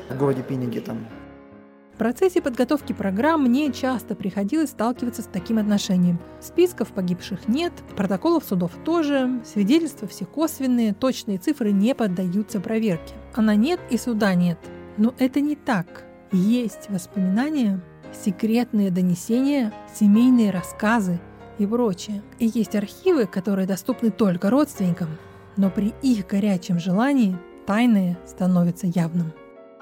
в 0.09 0.17
городе 0.17 0.43
Пиниге 0.43 0.81
там. 0.81 1.07
В 1.95 1.97
процессе 1.97 2.43
подготовки 2.43 2.93
программ 2.93 3.45
мне 3.45 3.73
часто 3.73 4.17
приходилось 4.17 4.71
сталкиваться 4.71 5.23
с 5.23 5.27
таким 5.27 5.59
отношением. 5.59 6.19
Списков 6.41 6.89
погибших 6.89 7.47
нет, 7.47 7.73
протоколов 7.95 8.45
судов 8.45 8.73
тоже, 8.85 9.41
свидетельства 9.45 10.09
все 10.09 10.25
косвенные, 10.25 10.93
точные 10.93 11.39
цифры 11.39 11.71
не 11.71 11.95
поддаются 11.95 12.59
проверке. 12.59 13.15
А 13.33 13.43
на 13.43 13.55
нет 13.55 13.79
и 13.91 13.97
суда 13.97 14.35
нет. 14.35 14.59
Но 14.97 15.15
это 15.21 15.41
не 15.41 15.55
так. 15.55 16.05
Есть 16.33 16.91
воспоминания, 16.91 17.81
секретные 18.13 18.91
донесения, 18.91 19.73
семейные 19.95 20.51
рассказы 20.51 21.21
и 21.59 21.67
прочее. 21.67 22.23
И 22.41 22.51
есть 22.53 22.75
архивы, 22.75 23.27
которые 23.27 23.69
доступны 23.69 24.11
только 24.11 24.51
родственникам, 24.51 25.11
но 25.57 25.71
при 25.71 25.95
их 26.03 26.27
горячем 26.27 26.81
желании 26.81 27.39
тайное 27.67 28.19
становится 28.27 28.89
явным. 28.89 29.33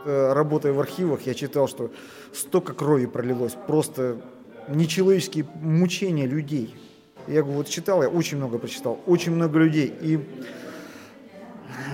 Э, 0.04 0.32
Работая 0.32 0.72
в 0.72 0.80
архивах, 0.80 1.22
я 1.26 1.34
читал, 1.34 1.68
что 1.68 1.90
столько 2.32 2.72
крови 2.72 3.06
пролилось, 3.06 3.56
просто 3.66 4.20
нечеловеческие 4.68 5.46
мучения 5.54 6.26
людей. 6.26 6.74
Я 7.28 7.42
говорю, 7.42 7.58
вот 7.58 7.68
читал, 7.68 8.02
я 8.02 8.08
очень 8.08 8.36
много 8.36 8.58
прочитал, 8.58 8.98
очень 9.06 9.32
много 9.32 9.58
людей. 9.58 9.94
И 10.00 10.20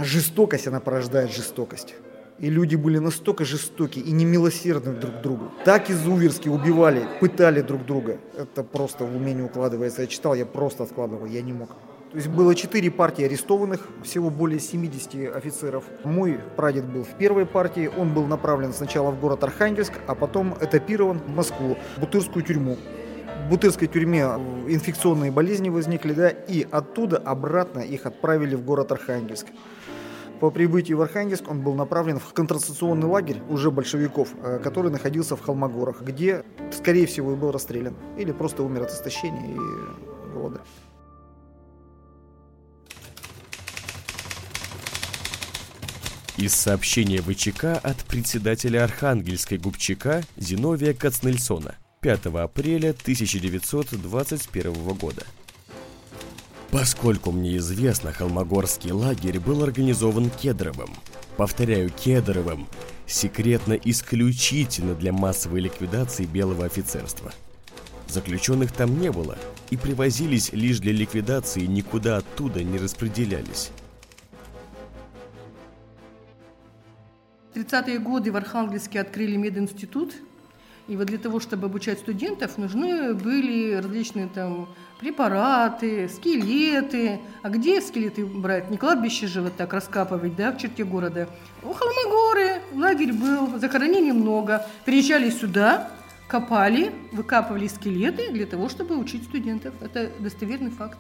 жестокость, 0.03 0.67
она 0.67 0.81
порождает 0.81 1.31
жестокость. 1.31 1.95
И 2.39 2.49
люди 2.49 2.77
были 2.77 2.99
настолько 2.99 3.45
жестоки 3.45 3.99
и 3.99 4.13
немилосердны 4.13 4.93
друг 4.93 5.19
к 5.19 5.23
другу. 5.23 5.51
Так 5.65 5.91
изуверски 5.91 6.49
убивали, 6.49 7.07
пытали 7.21 7.63
друг 7.63 7.85
друга. 7.85 8.19
Это 8.37 8.63
просто 8.63 9.05
в 9.05 9.17
уме 9.17 9.35
не 9.35 9.43
укладывается. 9.43 10.03
Я 10.03 10.07
читал, 10.07 10.35
я 10.35 10.47
просто 10.47 10.85
откладывал, 10.85 11.27
я 11.27 11.43
не 11.43 11.53
мог. 11.53 11.71
То 12.11 12.17
есть 12.17 12.29
было 12.29 12.55
четыре 12.55 12.91
партии 12.91 13.25
арестованных, 13.25 13.87
всего 14.03 14.31
более 14.31 14.61
70 14.61 15.37
офицеров. 15.37 15.85
Мой 16.05 16.41
прадед 16.57 16.87
был 16.87 17.05
в 17.05 17.15
первой 17.19 17.45
партии, 17.45 17.91
он 17.99 18.15
был 18.15 18.27
направлен 18.27 18.73
сначала 18.73 19.11
в 19.11 19.21
город 19.21 19.45
Архангельск, 19.45 19.93
а 20.07 20.15
потом 20.15 20.57
этапирован 20.59 21.19
в 21.19 21.29
Москву, 21.29 21.77
в 21.97 22.01
Бутырскую 22.01 22.43
тюрьму. 22.43 22.79
В 23.45 23.51
Бутырской 23.51 23.89
тюрьме 23.89 24.23
инфекционные 24.69 25.31
болезни 25.31 25.69
возникли, 25.69 26.15
да, 26.15 26.31
и 26.31 26.67
оттуда 26.71 27.19
обратно 27.19 27.81
их 27.81 28.07
отправили 28.07 28.55
в 28.55 28.65
город 28.65 28.91
Архангельск. 28.91 29.47
По 30.41 30.51
прибытии 30.51 30.95
в 30.95 31.03
Архангельск 31.03 31.51
он 31.51 31.61
был 31.61 31.75
направлен 31.75 32.19
в 32.19 32.33
концентрационный 32.33 33.07
лагерь 33.07 33.43
уже 33.51 33.71
большевиков, 33.71 34.29
э, 34.43 34.61
который 34.63 34.91
находился 34.91 35.37
в 35.37 35.43
Холмогорах, 35.43 36.01
где, 36.03 36.45
скорее 36.71 37.07
всего, 37.07 37.33
и 37.33 37.37
был 37.37 37.51
расстрелян. 37.51 37.95
Или 38.17 38.33
просто 38.33 38.63
умер 38.63 38.83
от 38.83 38.93
истощения 38.93 39.55
и 39.55 40.33
голода. 40.33 40.61
Из 46.39 46.55
сообщения 46.55 47.21
ВЧК 47.21 47.81
от 47.83 47.97
председателя 48.05 48.85
Архангельской 48.85 49.59
губчака 49.59 50.23
Зиновия 50.37 50.95
Кацнельсона 50.95 51.75
5 52.01 52.27
апреля 52.27 52.91
1921 52.91 54.73
года. 54.95 55.25
Поскольку 56.71 57.33
мне 57.33 57.57
известно, 57.57 58.13
Холмогорский 58.13 58.93
лагерь 58.93 59.41
был 59.41 59.65
организован 59.65 60.31
Кедровым. 60.31 60.91
Повторяю, 61.37 61.91
Кедровым. 61.91 62.69
Секретно 63.09 63.73
исключительно 63.73 64.95
для 64.95 65.13
массовой 65.13 65.59
ликвидации 65.59 66.25
белого 66.25 66.67
офицерства. 66.67 67.33
Заключенных 68.07 68.71
там 68.71 69.01
не 69.01 69.11
было, 69.11 69.37
и 69.71 69.77
привозились 69.77 70.53
лишь 70.53 70.79
для 70.79 70.93
ликвидации, 70.93 71.67
никуда 71.67 72.19
оттуда 72.19 72.63
не 72.63 72.79
распределялись. 72.79 73.73
30-е 77.59 77.99
годы 77.99 78.31
в 78.31 78.37
Архангельске 78.37 79.01
открыли 79.01 79.37
мединститут, 79.37 80.15
и 80.87 80.97
вот 80.97 81.07
для 81.07 81.19
того, 81.19 81.39
чтобы 81.39 81.67
обучать 81.67 81.99
студентов, 81.99 82.57
нужны 82.57 83.13
были 83.13 83.75
различные 83.75 84.27
там 84.27 84.71
препараты, 84.99 86.09
скелеты. 86.09 87.21
А 87.43 87.51
где 87.51 87.83
скелеты 87.83 88.25
брать? 88.25 88.71
Не 88.71 88.79
кладбище 88.79 89.27
же 89.27 89.43
вот 89.43 89.55
так 89.55 89.75
раскапывать, 89.75 90.35
да, 90.35 90.51
в 90.51 90.57
черте 90.57 90.85
города. 90.85 91.29
У 91.63 91.75
Холмогоры 91.75 92.63
лагерь 92.73 93.13
был, 93.13 93.59
захоронений 93.59 94.13
много. 94.13 94.67
Приезжали 94.87 95.29
сюда, 95.29 95.91
копали, 96.27 96.91
выкапывали 97.13 97.67
скелеты 97.67 98.31
для 98.33 98.47
того, 98.47 98.71
чтобы 98.71 98.97
учить 98.97 99.25
студентов. 99.25 99.75
Это 99.83 100.11
достоверный 100.19 100.71
факт. 100.71 100.99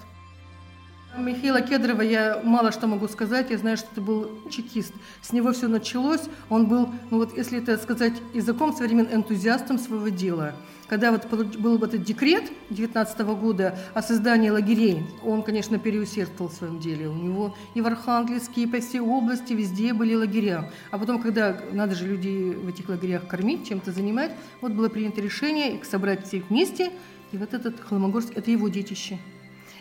Михаила 1.18 1.60
Кедрова 1.60 2.02
я 2.02 2.40
мало 2.44 2.72
что 2.72 2.86
могу 2.86 3.08
сказать. 3.08 3.50
Я 3.50 3.58
знаю, 3.58 3.76
что 3.76 3.88
это 3.92 4.00
был 4.00 4.30
чекист. 4.50 4.92
С 5.20 5.32
него 5.32 5.52
все 5.52 5.68
началось. 5.68 6.22
Он 6.48 6.66
был, 6.66 6.88
ну 7.10 7.18
вот 7.18 7.36
если 7.36 7.58
это 7.58 7.76
сказать 7.76 8.14
языком 8.34 8.72
современным, 8.72 9.14
энтузиастом 9.14 9.78
своего 9.78 10.08
дела. 10.08 10.54
Когда 10.88 11.10
вот 11.10 11.26
был 11.58 11.82
этот 11.82 12.02
декрет 12.02 12.44
19 12.70 13.20
года 13.20 13.78
о 13.92 14.00
создании 14.00 14.48
лагерей, 14.48 15.06
он, 15.22 15.42
конечно, 15.42 15.78
переусердствовал 15.78 16.50
в 16.50 16.54
своем 16.54 16.78
деле. 16.78 17.08
У 17.08 17.14
него 17.14 17.54
и 17.74 17.80
в 17.82 17.86
Архангельске, 17.86 18.62
и 18.62 18.66
по 18.66 18.80
всей 18.80 19.00
области 19.00 19.52
везде 19.52 19.92
были 19.92 20.14
лагеря. 20.14 20.70
А 20.90 20.98
потом, 20.98 21.20
когда 21.20 21.60
надо 21.72 21.94
же 21.94 22.06
людей 22.06 22.54
в 22.54 22.68
этих 22.68 22.88
лагерях 22.88 23.26
кормить, 23.26 23.68
чем-то 23.68 23.92
занимать, 23.92 24.32
вот 24.62 24.72
было 24.72 24.88
принято 24.88 25.20
решение 25.20 25.74
их 25.74 25.84
собрать 25.84 26.26
всех 26.26 26.48
вместе. 26.48 26.90
И 27.32 27.36
вот 27.36 27.52
этот 27.52 27.80
Холмогорск– 27.80 28.30
это 28.34 28.50
его 28.50 28.68
детище. 28.68 29.18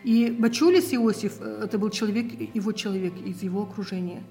И 0.04 0.30
Бачулис 0.30 0.94
Иосиф 0.94 1.34
э,– 1.40 1.62
это 1.64 1.78
был 1.78 1.90
человек, 1.90 2.28
его 2.54 2.72
человек 2.72 3.14
из 3.26 3.44
его 3.44 3.64
окружения. 3.64 4.24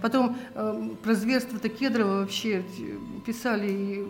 Потом 0.00 0.36
э, 0.54 0.88
про 1.02 1.14
зверство 1.14 1.58
Кедрова 1.68 2.20
вообще 2.20 2.64
писали 3.24 3.70
и 3.70 4.06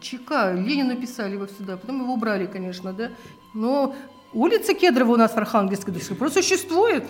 ЧК, 0.00 0.52
Ленину 0.52 0.96
писали 0.96 1.34
его 1.34 1.46
сюда, 1.46 1.76
потом 1.76 2.02
его 2.02 2.14
убрали, 2.14 2.46
конечно, 2.46 2.92
да. 2.92 3.12
Но 3.54 3.94
улица 4.32 4.74
Кедрова 4.74 5.12
у 5.12 5.16
нас 5.16 5.32
в 5.32 5.36
Архангельске 5.36 5.92
до 5.92 6.00
сих 6.00 6.18
пор 6.18 6.30
существует. 6.30 7.04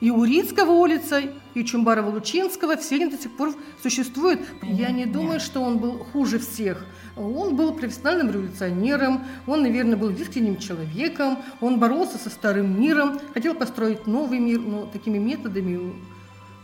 И 0.00 0.10
Урицкого 0.10 0.70
улица, 0.70 1.20
и 1.54 1.62
Чумбарова-Лучинского, 1.62 2.78
все 2.78 2.96
они 2.96 3.06
до 3.06 3.18
сих 3.18 3.36
пор 3.36 3.54
существуют. 3.82 4.40
Я 4.62 4.90
не 4.90 5.04
думаю, 5.04 5.40
что 5.40 5.60
он 5.60 5.78
был 5.78 5.98
хуже 5.98 6.38
всех. 6.38 6.86
Он 7.16 7.54
был 7.54 7.74
профессиональным 7.74 8.30
революционером, 8.30 9.24
он, 9.46 9.62
наверное, 9.62 9.96
был 9.96 10.08
искренним 10.10 10.56
человеком, 10.56 11.38
он 11.60 11.78
боролся 11.78 12.16
со 12.16 12.30
старым 12.30 12.80
миром, 12.80 13.20
хотел 13.34 13.54
построить 13.54 14.06
новый 14.06 14.38
мир, 14.38 14.60
но 14.60 14.86
такими 14.86 15.18
методами 15.18 15.92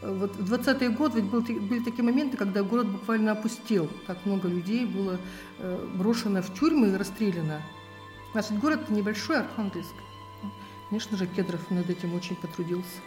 вот 0.02 0.36
в 0.36 0.52
20-е 0.52 0.90
годы 0.90 1.20
ведь 1.20 1.30
был, 1.30 1.40
были 1.40 1.82
такие 1.82 2.04
моменты, 2.04 2.36
когда 2.36 2.62
город 2.62 2.88
буквально 2.88 3.32
опустел. 3.32 3.90
Так 4.06 4.24
много 4.24 4.48
людей 4.48 4.84
было 4.86 5.18
э, 5.58 5.86
брошено 5.94 6.42
в 6.42 6.54
тюрьмы 6.54 6.88
и 6.88 6.96
расстреляно. 6.96 7.62
Наш 8.34 8.50
город 8.50 8.88
небольшой, 8.88 9.40
Архангельск. 9.40 9.94
Конечно 10.88 11.16
же, 11.16 11.26
Кедров 11.26 11.70
над 11.70 11.90
этим 11.90 12.14
очень 12.14 12.36
потрудился. 12.36 13.00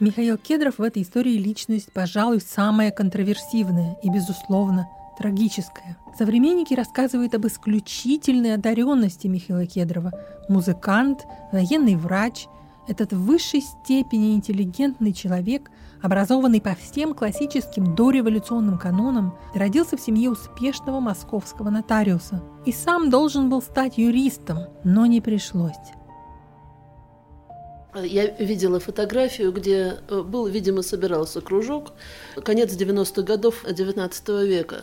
Михаил 0.00 0.38
Кедров 0.38 0.78
в 0.78 0.82
этой 0.82 1.02
истории 1.02 1.36
личность, 1.38 1.92
пожалуй, 1.92 2.40
самая 2.40 2.92
контроверсивная 2.92 3.96
и, 4.02 4.08
безусловно, 4.08 4.88
трагическая. 5.18 5.96
Современники 6.16 6.72
рассказывают 6.72 7.34
об 7.34 7.46
исключительной 7.48 8.54
одаренности 8.54 9.26
Михаила 9.26 9.66
Кедрова. 9.66 10.12
Музыкант, 10.48 11.26
военный 11.50 11.96
врач, 11.96 12.46
этот 12.86 13.12
в 13.12 13.24
высшей 13.24 13.60
степени 13.60 14.34
интеллигентный 14.34 15.12
человек, 15.12 15.70
образованный 16.00 16.60
по 16.60 16.76
всем 16.76 17.12
классическим 17.12 17.96
дореволюционным 17.96 18.78
канонам, 18.78 19.34
родился 19.52 19.96
в 19.96 20.00
семье 20.00 20.30
успешного 20.30 21.00
московского 21.00 21.70
нотариуса 21.70 22.40
и 22.64 22.72
сам 22.72 23.10
должен 23.10 23.50
был 23.50 23.60
стать 23.60 23.98
юристом, 23.98 24.58
но 24.84 25.06
не 25.06 25.20
пришлось. 25.20 25.74
Я 27.94 28.26
видела 28.26 28.80
фотографию, 28.80 29.50
где 29.50 29.96
э, 30.08 30.20
был, 30.22 30.46
видимо, 30.46 30.82
собирался 30.82 31.40
кружок, 31.40 31.92
конец 32.44 32.74
90-х 32.74 33.22
годов 33.22 33.64
19 33.64 34.28
века. 34.46 34.82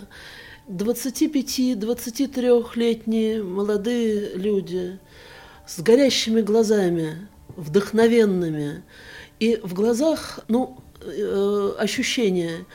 25-23-летние 0.67 3.43
молодые 3.43 4.35
люди 4.35 4.97
с 5.67 5.79
горящими 5.81 6.41
глазами, 6.41 7.27
вдохновенными. 7.55 8.81
И 9.39 9.59
в 9.61 9.75
глазах, 9.75 10.39
ну, 10.47 10.79
э, 11.01 11.75
ощущение, 11.77 12.65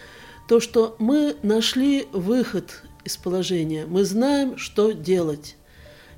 то, 0.48 0.60
что 0.60 0.94
мы 1.00 1.34
нашли 1.42 2.06
выход 2.12 2.84
из 3.04 3.16
положения, 3.16 3.84
мы 3.86 4.04
знаем, 4.04 4.56
что 4.58 4.92
делать. 4.92 5.56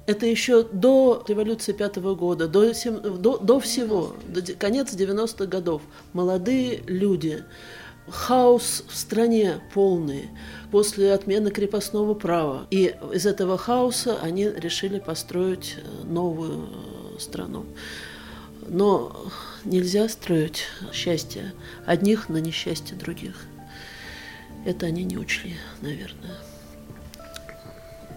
Это 0.07 0.27
еще 0.27 0.65
до 0.65 1.25
революции 1.29 1.73
пятого 1.73 2.15
года, 2.15 2.49
до, 2.49 2.73
до, 3.19 3.39
до 3.39 3.61
всего, 3.61 4.17
до 4.27 4.43
конец 4.55 4.93
90-х 4.95 5.47
годов. 5.47 5.83
Молодые 6.13 6.83
люди, 6.87 7.45
хаос 8.09 8.85
в 8.89 8.97
стране 8.97 9.61
полный 9.73 10.29
после 10.73 11.13
отмены 11.13 11.51
крепостного 11.51 12.15
права. 12.15 12.67
И 12.71 12.95
из 13.13 13.27
этого 13.27 13.57
хаоса 13.57 14.19
они 14.21 14.49
решили 14.49 14.99
построить 14.99 15.77
э, 15.77 16.05
новую 16.05 16.69
э, 17.17 17.19
страну. 17.21 17.65
Но 18.67 19.31
нельзя 19.65 20.09
строить 20.09 20.65
счастье 20.93 21.53
одних 21.87 22.29
на 22.29 22.39
несчастье 22.39 22.97
других. 22.97 23.47
Это 24.65 24.87
они 24.87 25.05
не 25.05 25.17
учли, 25.17 25.55
наверное. 25.81 26.39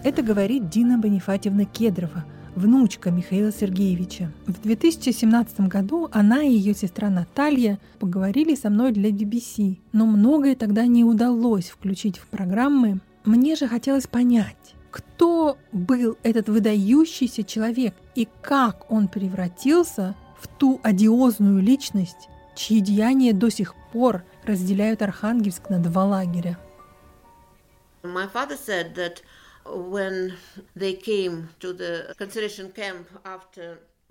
Это 0.06 0.22
говорит 0.22 0.68
Дина 0.68 0.98
Бонифатьевна 0.98 1.64
Кедрова, 1.64 2.24
внучка 2.54 3.10
Михаила 3.10 3.50
Сергеевича. 3.50 4.30
В 4.46 4.62
2017 4.62 5.62
году 5.62 6.08
она 6.12 6.44
и 6.44 6.52
ее 6.52 6.74
сестра 6.74 7.10
Наталья 7.10 7.80
поговорили 7.98 8.54
со 8.54 8.70
мной 8.70 8.92
для 8.92 9.10
BBC, 9.10 9.80
но 9.90 10.06
многое 10.06 10.54
тогда 10.54 10.86
не 10.86 11.02
удалось 11.02 11.70
включить 11.70 12.18
в 12.18 12.28
программы. 12.28 13.00
Мне 13.24 13.56
же 13.56 13.66
хотелось 13.66 14.06
понять, 14.06 14.76
кто 14.92 15.58
был 15.72 16.16
этот 16.22 16.48
выдающийся 16.48 17.42
человек 17.42 17.92
и 18.14 18.28
как 18.42 18.88
он 18.88 19.08
превратился 19.08 20.14
в 20.38 20.46
ту 20.46 20.78
одиозную 20.84 21.60
личность, 21.60 22.28
чьи 22.54 22.78
деяния 22.78 23.32
до 23.32 23.50
сих 23.50 23.74
пор 23.92 24.22
разделяют 24.44 25.02
Архангельск 25.02 25.68
на 25.68 25.80
два 25.80 26.04
лагеря. 26.04 26.56
My 28.04 28.32
father 28.32 28.56
said 28.56 28.94
that 28.94 29.16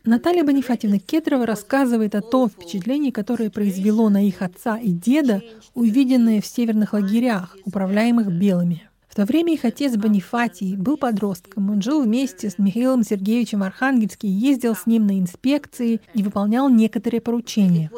Наталья 0.03 0.43
Бонифатьевна 0.43 0.99
Кетрова 0.99 1.47
рассказывает 1.47 2.13
о 2.13 2.21
том 2.21 2.47
впечатлении, 2.47 3.09
которое 3.09 3.49
произвело 3.49 4.09
на 4.09 4.25
их 4.25 4.43
отца 4.43 4.77
и 4.77 4.89
деда, 4.89 5.41
увиденное 5.73 6.41
в 6.41 6.45
северных 6.45 6.93
лагерях, 6.93 7.57
управляемых 7.65 8.31
белыми. 8.31 8.87
В 9.15 9.17
то 9.17 9.23
время 9.23 9.53
их 9.53 9.63
отец 9.63 9.95
Бонифатий 9.95 10.75
был 10.75 10.97
подростком. 10.97 11.71
Он 11.71 11.81
жил 11.81 12.03
вместе 12.03 12.49
с 12.49 12.59
Михаилом 12.59 13.01
Сергеевичем 13.01 13.63
Архангельским, 13.63 14.27
ездил 14.29 14.75
с 14.75 14.87
ним 14.87 15.07
на 15.07 15.17
инспекции 15.17 16.01
и 16.13 16.21
выполнял 16.21 16.67
некоторые 16.67 17.21
поручения. 17.21 17.89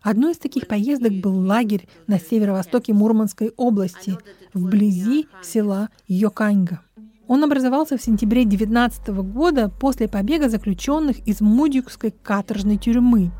Одной 0.00 0.32
из 0.32 0.38
таких 0.38 0.66
поездок 0.66 1.12
был 1.12 1.38
лагерь 1.38 1.88
на 2.08 2.18
северо-востоке 2.18 2.92
Мурманской 2.92 3.52
области, 3.56 4.18
вблизи 4.54 5.28
села 5.40 5.90
Йоканьга. 6.08 6.82
Он 7.28 7.44
образовался 7.44 7.96
в 7.96 8.02
сентябре 8.02 8.44
19 8.44 9.06
года 9.22 9.68
после 9.68 10.08
побега 10.08 10.48
заключенных 10.48 11.24
из 11.28 11.40
Мудюкской 11.40 12.10
каторжной 12.10 12.76
тюрьмы. 12.76 13.30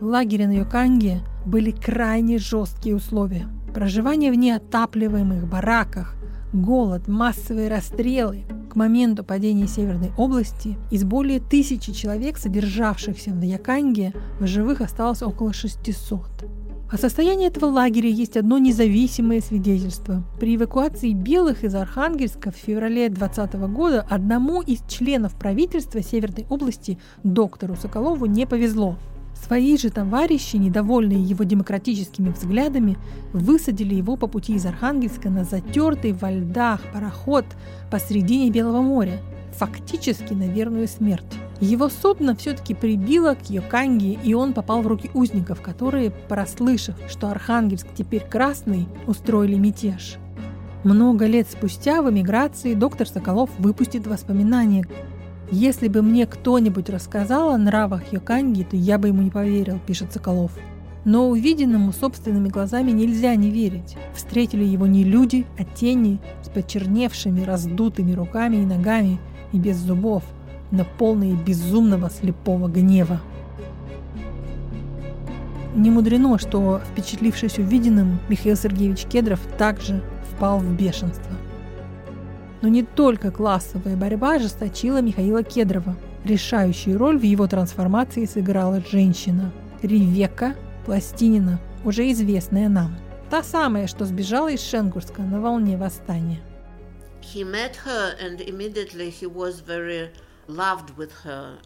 В 0.00 0.06
лагере 0.06 0.48
на 0.48 0.56
Йоканге 0.58 1.22
были 1.44 1.70
крайне 1.70 2.38
жесткие 2.38 2.96
условия. 2.96 3.46
Проживание 3.74 4.30
в 4.30 4.36
неотапливаемых 4.36 5.48
бараках, 5.48 6.14
голод, 6.52 7.08
массовые 7.08 7.68
расстрелы. 7.68 8.44
К 8.70 8.76
моменту 8.76 9.22
падения 9.22 9.68
Северной 9.68 10.10
области 10.16 10.76
из 10.90 11.04
более 11.04 11.40
тысячи 11.40 11.92
человек, 11.92 12.38
содержавшихся 12.38 13.30
в 13.30 13.40
Яканге, 13.40 14.12
в 14.40 14.46
живых 14.46 14.80
осталось 14.80 15.22
около 15.22 15.52
600. 15.52 16.44
О 16.90 16.96
состоянии 16.96 17.48
этого 17.48 17.66
лагеря 17.66 18.08
есть 18.08 18.36
одно 18.36 18.58
независимое 18.58 19.40
свидетельство. 19.40 20.22
При 20.38 20.54
эвакуации 20.54 21.12
белых 21.12 21.64
из 21.64 21.74
Архангельска 21.74 22.52
в 22.52 22.56
феврале 22.56 23.08
2020 23.08 23.54
года 23.72 24.06
одному 24.08 24.60
из 24.60 24.80
членов 24.88 25.34
правительства 25.36 26.02
Северной 26.02 26.46
области, 26.48 26.98
доктору 27.24 27.74
Соколову, 27.74 28.26
не 28.26 28.46
повезло. 28.46 28.96
Свои 29.44 29.76
же 29.76 29.90
товарищи, 29.90 30.56
недовольные 30.56 31.22
его 31.22 31.44
демократическими 31.44 32.30
взглядами, 32.30 32.96
высадили 33.34 33.94
его 33.94 34.16
по 34.16 34.26
пути 34.26 34.54
из 34.54 34.64
Архангельска 34.64 35.28
на 35.28 35.44
затертый 35.44 36.12
во 36.12 36.30
льдах 36.30 36.80
пароход 36.94 37.44
посредине 37.90 38.50
Белого 38.50 38.80
моря, 38.80 39.20
фактически 39.52 40.32
на 40.32 40.48
верную 40.48 40.88
смерть. 40.88 41.26
Его 41.60 41.90
судно 41.90 42.34
все-таки 42.34 42.72
прибило 42.72 43.34
к 43.34 43.50
Йоканге, 43.50 44.18
и 44.24 44.32
он 44.32 44.54
попал 44.54 44.80
в 44.80 44.86
руки 44.86 45.10
узников, 45.12 45.60
которые, 45.60 46.10
прослышав, 46.10 46.96
что 47.06 47.28
Архангельск 47.28 47.88
теперь 47.94 48.24
красный, 48.24 48.88
устроили 49.06 49.56
мятеж. 49.56 50.16
Много 50.84 51.26
лет 51.26 51.48
спустя 51.50 52.00
в 52.00 52.10
эмиграции 52.10 52.72
доктор 52.72 53.06
Соколов 53.06 53.50
выпустит 53.58 54.06
воспоминания. 54.06 54.86
«Если 55.54 55.88
бы 55.88 56.02
мне 56.02 56.26
кто-нибудь 56.26 56.90
рассказал 56.90 57.50
о 57.50 57.58
нравах 57.58 58.12
Йоканги, 58.12 58.64
то 58.64 58.76
я 58.76 58.98
бы 58.98 59.08
ему 59.08 59.22
не 59.22 59.30
поверил»,– 59.30 59.78
пишет 59.86 60.12
Соколов. 60.12 60.52
Но 61.04 61.28
увиденному 61.28 61.92
собственными 61.92 62.48
глазами 62.48 62.90
нельзя 62.90 63.34
не 63.34 63.50
верить. 63.50 63.96
Встретили 64.14 64.64
его 64.64 64.86
не 64.86 65.04
люди, 65.04 65.46
а 65.58 65.64
тени 65.64 66.18
с 66.42 66.48
почерневшими, 66.48 67.42
раздутыми 67.42 68.12
руками 68.12 68.56
и 68.56 68.66
ногами 68.66 69.18
и 69.52 69.58
без 69.58 69.76
зубов– 69.76 70.22
но 70.74 70.84
полные 70.98 71.34
безумного 71.34 72.10
слепого 72.10 72.68
гнева. 72.68 73.20
Не 75.76 75.90
мудрено, 75.90 76.38
что, 76.38 76.80
впечатлившись 76.92 77.58
увиденным, 77.58 78.18
Михаил 78.28 78.56
Сергеевич 78.56 79.04
Кедров 79.04 79.40
также 79.58 80.02
впал 80.30 80.58
в 80.58 80.76
бешенство. 80.76 81.32
Но 82.64 82.70
не 82.70 82.82
только 82.82 83.30
классовая 83.30 83.94
борьба 83.94 84.36
ожесточила 84.36 85.02
Михаила 85.02 85.42
Кедрова. 85.42 85.98
Решающую 86.24 86.96
роль 86.96 87.18
в 87.18 87.22
его 87.22 87.46
трансформации 87.46 88.24
сыграла 88.24 88.82
женщина– 88.90 89.52
Ревека 89.82 90.54
Пластинина, 90.86 91.60
уже 91.84 92.10
известная 92.10 92.70
нам. 92.70 92.96
Та 93.28 93.42
самая, 93.42 93.86
что 93.86 94.06
сбежала 94.06 94.50
из 94.50 94.62
Шенгурска 94.62 95.20
на 95.20 95.42
волне 95.42 95.76
восстания. 95.76 96.40
He 97.20 97.44
met 97.44 97.76
her 97.84 98.14
and 98.18 98.40
immediately 98.40 99.10
he 99.10 99.26
was 99.26 99.60
very 99.60 100.08
Uh, 100.46 101.56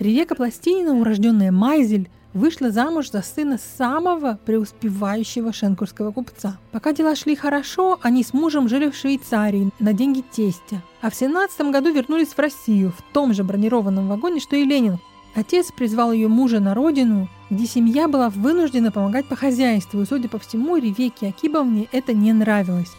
Ревека 0.00 0.34
Пластинина, 0.34 0.94
урожденная 0.94 1.52
Майзель, 1.52 2.10
вышла 2.34 2.70
замуж 2.70 3.10
за 3.10 3.22
сына 3.22 3.58
самого 3.78 4.38
преуспевающего 4.44 5.52
шенкурского 5.52 6.12
купца. 6.12 6.58
Пока 6.70 6.92
дела 6.92 7.14
шли 7.14 7.36
хорошо, 7.36 7.98
они 8.02 8.24
с 8.24 8.32
мужем 8.32 8.68
жили 8.68 8.90
в 8.90 8.96
Швейцарии 8.96 9.70
на 9.78 9.92
деньги 9.92 10.22
тестя, 10.22 10.82
а 11.00 11.10
в 11.10 11.14
17 11.14 11.60
году 11.70 11.92
вернулись 11.92 12.28
в 12.28 12.38
Россию 12.38 12.92
в 12.96 13.12
том 13.12 13.34
же 13.34 13.44
бронированном 13.44 14.08
вагоне, 14.08 14.40
что 14.40 14.56
и 14.56 14.64
Ленин. 14.64 14.98
Отец 15.34 15.72
призвал 15.72 16.12
ее 16.12 16.28
мужа 16.28 16.60
на 16.60 16.74
родину, 16.74 17.28
где 17.48 17.66
семья 17.66 18.06
была 18.06 18.28
вынуждена 18.28 18.92
помогать 18.92 19.26
по 19.26 19.36
хозяйству, 19.36 20.02
и, 20.02 20.06
судя 20.06 20.28
по 20.28 20.38
всему, 20.38 20.76
Ревеке 20.76 21.28
Акибовне 21.28 21.88
это 21.90 22.12
не 22.12 22.32
нравилось 22.34 22.92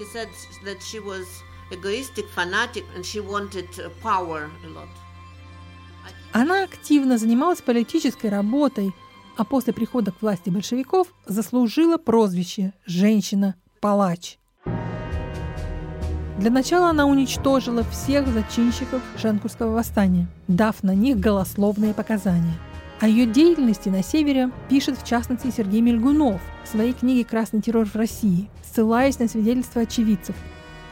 uh. 6.05 6.17
Она 6.31 6.63
активно 6.63 7.17
занималась 7.17 7.61
политической 7.61 8.27
работой, 8.27 8.93
а 9.37 9.43
после 9.43 9.73
прихода 9.73 10.11
к 10.11 10.21
власти 10.21 10.49
большевиков 10.49 11.07
заслужила 11.25 11.97
прозвище 11.97 12.73
«женщина-палач». 12.85 14.37
Для 16.39 16.49
начала 16.49 16.89
она 16.89 17.05
уничтожила 17.05 17.83
всех 17.83 18.27
зачинщиков 18.27 19.01
Шенкурского 19.17 19.71
восстания, 19.73 20.27
дав 20.47 20.81
на 20.83 20.95
них 20.95 21.19
голословные 21.19 21.93
показания. 21.93 22.57
О 22.99 23.07
ее 23.07 23.25
деятельности 23.25 23.89
на 23.89 24.03
севере 24.03 24.49
пишет 24.69 24.97
в 24.97 25.05
частности 25.05 25.51
Сергей 25.55 25.81
Мельгунов 25.81 26.41
в 26.63 26.67
своей 26.67 26.93
книге 26.93 27.23
«Красный 27.23 27.61
террор 27.61 27.85
в 27.85 27.95
России», 27.95 28.49
ссылаясь 28.63 29.19
на 29.19 29.27
свидетельства 29.27 29.83
очевидцев, 29.83 30.35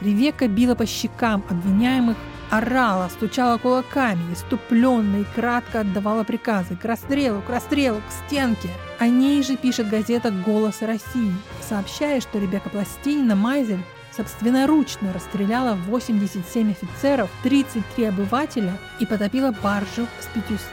Ревека 0.01 0.47
била 0.47 0.75
по 0.75 0.86
щекам 0.86 1.43
обвиняемых, 1.49 2.17
орала, 2.51 3.09
стучала 3.09 3.57
кулаками, 3.57 4.33
иступленно 4.33 5.21
и 5.21 5.23
кратко 5.35 5.79
отдавала 5.79 6.23
приказы 6.23 6.75
к 6.75 6.85
расстрелу, 6.85 7.41
к 7.41 7.49
расстрелу, 7.49 8.01
к 8.01 8.27
стенке. 8.27 8.69
О 8.99 9.07
ней 9.07 9.41
же 9.41 9.57
пишет 9.57 9.89
газета 9.89 10.31
«Голос 10.31 10.81
России», 10.81 11.33
сообщая, 11.67 12.21
что 12.21 12.37
Ребека 12.37 12.69
Пластинина 12.69 13.35
Майзель 13.35 13.83
собственноручно 14.15 15.13
расстреляла 15.13 15.75
87 15.87 16.71
офицеров, 16.71 17.29
33 17.43 18.05
обывателя 18.05 18.73
и 18.99 19.05
потопила 19.05 19.55
баржу 19.63 20.05
с 20.19 20.25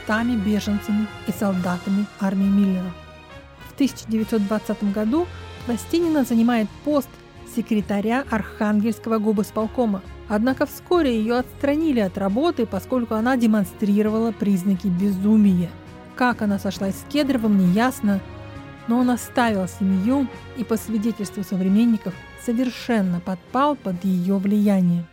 500 0.05 0.37
беженцами 0.45 1.07
и 1.27 1.31
солдатами 1.31 2.05
армии 2.19 2.45
Миллера. 2.45 2.91
В 3.69 3.73
1920 3.75 4.91
году 4.91 5.25
Пластинина 5.65 6.25
занимает 6.25 6.67
пост 6.83 7.09
секретаря 7.55 8.25
Архангельского 8.29 9.17
губосполкома. 9.17 10.01
Однако 10.29 10.67
вскоре 10.67 11.17
ее 11.17 11.39
отстранили 11.39 11.99
от 11.99 12.17
работы, 12.17 12.67
поскольку 12.67 13.15
она 13.15 13.35
демонстрировала 13.35 14.31
признаки 14.31 14.85
безумия. 14.85 15.71
Как 16.15 16.43
она 16.43 16.59
сошлась 16.59 16.95
с 16.95 17.11
Кедровым, 17.11 17.57
не 17.57 17.73
ясно, 17.73 18.21
но 18.87 18.99
он 18.99 19.09
оставил 19.09 19.67
семью 19.67 20.27
и, 20.55 20.63
по 20.63 20.77
свидетельству 20.77 21.43
современников, 21.43 22.13
совершенно 22.45 23.19
подпал 23.19 23.75
под 23.75 24.05
ее 24.05 24.37
влияние. 24.37 25.05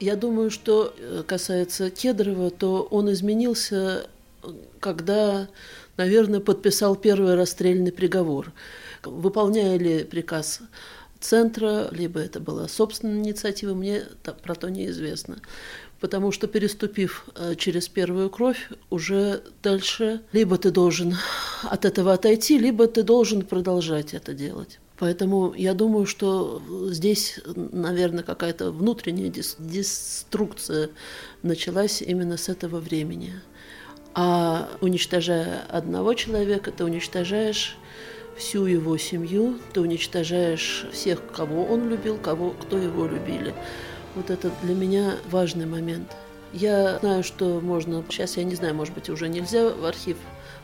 Я 0.00 0.16
думаю, 0.16 0.50
что 0.50 0.94
э, 0.96 1.22
касается 1.26 1.90
Кедрова, 1.90 2.50
то 2.50 2.82
он 2.90 3.10
изменился, 3.12 4.06
когда, 4.80 5.48
наверное, 5.96 6.40
подписал 6.40 6.94
первый 6.94 7.36
расстрельный 7.36 7.92
приговор. 7.92 8.52
Выполняя 9.02 9.78
ли 9.78 10.04
приказ 10.04 10.60
центра, 11.20 11.88
либо 11.92 12.20
это 12.20 12.40
была 12.40 12.68
собственная 12.68 13.18
инициатива, 13.18 13.74
мне 13.74 14.04
про 14.42 14.54
то 14.54 14.68
неизвестно. 14.68 15.38
Потому 16.00 16.32
что 16.32 16.46
переступив 16.46 17.26
э, 17.34 17.54
через 17.56 17.88
первую 17.88 18.30
кровь, 18.30 18.70
уже 18.88 19.42
дальше 19.62 20.22
либо 20.32 20.56
ты 20.56 20.70
должен 20.70 21.14
от 21.62 21.84
этого 21.84 22.14
отойти, 22.14 22.58
либо 22.58 22.86
ты 22.86 23.02
должен 23.02 23.42
продолжать 23.42 24.14
это 24.14 24.32
делать. 24.32 24.78
Поэтому 24.98 25.54
я 25.54 25.72
думаю, 25.72 26.04
что 26.06 26.62
здесь, 26.90 27.40
наверное, 27.54 28.22
какая-то 28.22 28.70
внутренняя 28.70 29.30
деструкция 29.58 30.90
началась 31.42 32.02
именно 32.02 32.36
с 32.36 32.50
этого 32.50 32.80
времени. 32.80 33.34
А 34.14 34.68
уничтожая 34.82 35.62
одного 35.70 36.12
человека, 36.14 36.70
ты 36.70 36.84
уничтожаешь 36.84 37.78
всю 38.40 38.64
его 38.64 38.96
семью, 38.96 39.58
ты 39.72 39.80
уничтожаешь 39.80 40.86
всех, 40.92 41.20
кого 41.30 41.64
он 41.66 41.88
любил, 41.88 42.16
кого, 42.16 42.50
кто 42.50 42.78
его 42.78 43.06
любили. 43.06 43.54
Вот 44.14 44.30
это 44.30 44.50
для 44.62 44.74
меня 44.74 45.16
важный 45.30 45.66
момент. 45.66 46.16
Я 46.52 46.98
знаю, 46.98 47.22
что 47.22 47.60
можно, 47.60 48.02
сейчас 48.08 48.36
я 48.36 48.44
не 48.44 48.56
знаю, 48.56 48.74
может 48.74 48.94
быть, 48.94 49.08
уже 49.08 49.28
нельзя 49.28 49.70
в 49.70 49.84
архив 49.84 50.16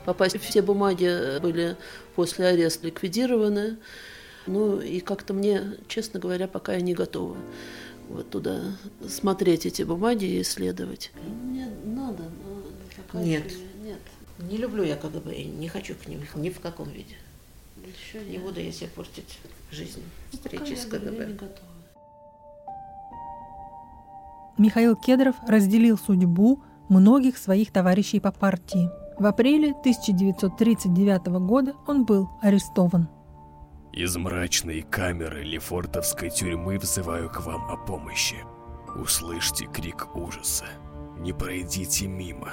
попасть. 0.04 0.40
Все 0.40 0.62
бумаги 0.62 1.38
были 1.40 1.76
после 2.16 2.46
ареста 2.46 2.86
ликвидированы. 2.86 3.76
Ну 4.46 4.80
и 4.80 5.00
как-то 5.00 5.34
мне, 5.34 5.74
честно 5.86 6.18
говоря, 6.18 6.48
пока 6.48 6.74
я 6.74 6.80
не 6.80 6.94
готова 6.94 7.36
вот 8.08 8.30
туда 8.30 8.62
смотреть 9.08 9.66
эти 9.66 9.82
бумаги 9.82 10.24
и 10.24 10.42
исследовать. 10.42 11.10
Мне 11.44 11.68
надо, 11.84 12.22
но 12.22 12.62
пока 12.96 13.22
нет. 13.22 13.44
нет. 13.82 13.98
Не 14.38 14.56
люблю 14.56 14.82
я 14.82 14.96
КГБ 14.96 15.34
не 15.44 15.68
хочу 15.68 15.94
к 15.94 16.06
ним 16.06 16.20
ни 16.36 16.50
в 16.50 16.60
каком 16.60 16.88
виде. 16.88 17.16
Еще 17.86 18.24
не 18.24 18.38
буду 18.38 18.60
я 18.60 18.72
себе 18.72 18.88
портить 18.88 19.38
жизнь 19.70 20.02
ну, 20.02 20.38
встречи 20.38 20.74
с 20.74 20.86
КГБ. 20.86 21.38
Михаил 24.58 24.96
Кедров 24.96 25.36
разделил 25.46 25.96
судьбу 25.96 26.62
многих 26.88 27.38
своих 27.38 27.70
товарищей 27.70 28.18
по 28.18 28.32
партии. 28.32 28.90
В 29.18 29.26
апреле 29.26 29.70
1939 29.70 31.26
года 31.46 31.74
он 31.86 32.04
был 32.04 32.28
арестован. 32.42 33.08
Из 33.92 34.16
мрачной 34.16 34.82
камеры 34.82 35.42
Лефортовской 35.42 36.30
тюрьмы 36.30 36.78
взываю 36.78 37.30
к 37.30 37.40
вам 37.46 37.70
о 37.70 37.76
помощи. 37.76 38.36
Услышьте 38.94 39.66
крик 39.66 40.14
ужаса. 40.14 40.66
Не 41.18 41.32
пройдите 41.32 42.06
мимо. 42.06 42.50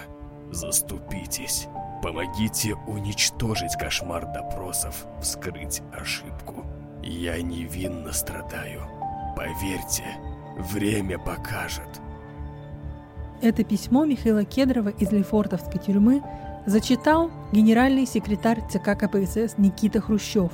Заступитесь. 0.52 1.68
Помогите 2.04 2.76
уничтожить 2.86 3.78
кошмар 3.80 4.26
допросов, 4.34 5.06
вскрыть 5.22 5.82
ошибку. 5.97 6.66
Я 7.01 7.41
невинно 7.41 8.12
страдаю. 8.12 8.82
Поверьте, 9.38 10.04
время 10.58 11.18
покажет. 11.18 11.88
Это 13.41 13.64
письмо 13.64 14.04
Михаила 14.04 14.43
Кедрова 14.43 14.89
из 14.89 15.14
Лефортовской 15.14 15.80
тюрьмы 15.80 16.22
зачитал 16.66 17.32
генеральный 17.54 18.06
секретарь 18.06 18.62
ЦК 18.70 18.99
КПСС 18.99 19.58
Никита 19.58 20.01
Хрущев 20.01 20.51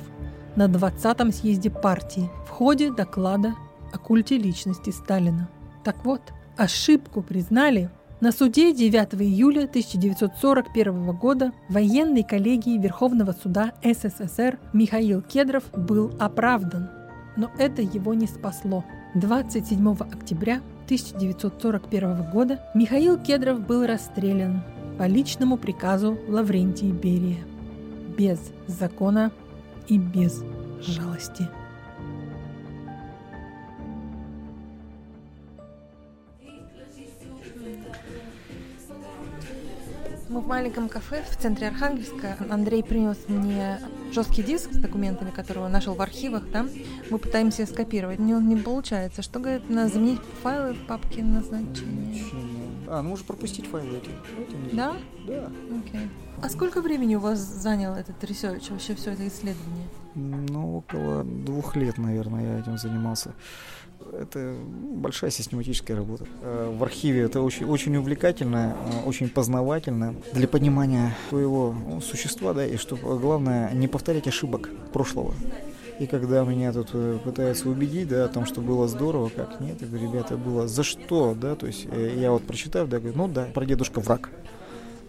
на 0.54 0.66
20-м 0.66 1.32
съезде 1.32 1.68
партии 1.70 2.30
в 2.46 2.50
ходе 2.50 2.92
доклада 2.92 3.56
о 3.92 3.98
культе 3.98 4.38
личности 4.38 4.90
Сталина. 4.90 5.48
Так 5.82 6.04
вот, 6.04 6.22
ошибку 6.56 7.22
признали 7.22 7.90
На 8.20 8.32
суде 8.32 8.74
9 8.74 9.14
июля 9.22 9.64
1941 9.64 11.12
года 11.16 11.52
военной 11.70 12.22
коллегии 12.22 12.76
Верховного 12.76 13.32
суда 13.32 13.72
СССР 13.82 14.58
Михаил 14.74 15.22
Кедров 15.22 15.64
был 15.72 16.12
оправдан. 16.18 16.90
Но 17.38 17.50
это 17.56 17.80
его 17.80 18.12
не 18.12 18.26
спасло. 18.26 18.84
27 19.14 19.96
октября 20.00 20.60
1941 20.84 22.30
года 22.30 22.60
Михаил 22.74 23.18
Кедров 23.18 23.66
был 23.66 23.86
расстрелян 23.86 24.62
по 24.98 25.04
личному 25.04 25.56
приказу 25.56 26.18
Лаврентия 26.28 26.92
Берия. 26.92 27.42
Без 28.18 28.38
закона 28.66 29.32
и 29.88 29.96
без 29.96 30.44
жалости. 30.82 31.48
Мы 40.30 40.42
в 40.42 40.46
маленьком 40.46 40.88
кафе 40.88 41.24
в 41.28 41.36
центре 41.36 41.66
Архангельска. 41.66 42.36
Андрей 42.48 42.84
принес 42.84 43.18
мне 43.26 43.80
жесткий 44.12 44.44
диск 44.44 44.72
с 44.72 44.76
документами, 44.76 45.30
которые 45.30 45.64
он 45.64 45.72
нашел 45.72 45.94
в 45.94 46.00
архивах, 46.00 46.48
да? 46.52 46.66
Мы 47.10 47.18
пытаемся 47.18 47.66
скопировать. 47.66 48.20
Мне 48.20 48.36
он 48.36 48.48
не 48.48 48.54
получается. 48.54 49.22
Что 49.22 49.40
говорит, 49.40 49.68
надо 49.68 49.92
заменить 49.92 50.20
файлы 50.44 50.74
в 50.74 50.86
папке 50.86 51.24
назначения? 51.24 52.22
А, 52.86 53.02
ну 53.02 53.08
можно 53.08 53.26
пропустить 53.26 53.66
файлы 53.66 53.98
эти. 53.98 54.10
эти 54.40 54.76
да? 54.76 54.94
Да. 55.26 55.50
Окей. 55.84 56.08
А 56.40 56.48
сколько 56.48 56.80
времени 56.80 57.16
у 57.16 57.20
вас 57.20 57.40
занял 57.40 57.94
этот 57.94 58.22
research, 58.22 58.70
вообще 58.70 58.94
все 58.94 59.10
это 59.10 59.26
исследование? 59.26 59.88
Ну, 60.14 60.78
около 60.78 61.24
двух 61.24 61.74
лет, 61.74 61.98
наверное, 61.98 62.54
я 62.54 62.60
этим 62.60 62.78
занимался 62.78 63.34
это 64.12 64.56
большая 64.94 65.30
систематическая 65.30 65.96
работа. 65.96 66.24
Э, 66.42 66.74
в 66.76 66.82
архиве 66.82 67.22
это 67.22 67.40
очень, 67.40 67.66
очень 67.66 67.96
увлекательно, 67.96 68.76
э, 68.92 69.08
очень 69.08 69.28
познавательно 69.28 70.14
для 70.32 70.48
понимания 70.48 71.16
своего 71.28 71.72
ну, 71.72 72.00
существа, 72.00 72.52
да, 72.52 72.66
и 72.66 72.76
чтобы 72.76 73.18
главное 73.18 73.72
не 73.72 73.88
повторять 73.88 74.26
ошибок 74.26 74.70
прошлого. 74.92 75.34
И 75.98 76.06
когда 76.06 76.44
меня 76.44 76.72
тут 76.72 76.90
э, 76.94 77.18
пытаются 77.22 77.68
убедить, 77.68 78.08
да, 78.08 78.24
о 78.24 78.28
том, 78.28 78.46
что 78.46 78.60
было 78.60 78.88
здорово, 78.88 79.28
как 79.28 79.60
нет, 79.60 79.80
я 79.80 79.86
говорю, 79.86 80.10
ребята, 80.12 80.36
было 80.36 80.66
за 80.66 80.82
что, 80.82 81.34
да, 81.34 81.54
то 81.54 81.66
есть 81.66 81.86
я 82.16 82.32
вот 82.32 82.42
прочитав, 82.44 82.88
да, 82.88 82.98
говорю, 82.98 83.16
ну 83.16 83.28
да, 83.28 83.48
прадедушка 83.52 84.00
враг. 84.00 84.30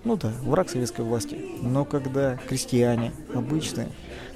Ну 0.04 0.18
да, 0.18 0.32
враг 0.42 0.68
советской 0.70 1.06
власти. 1.06 1.40
Но 1.62 1.86
когда 1.86 2.38
крестьяне 2.48 3.12
обычные 3.36 3.90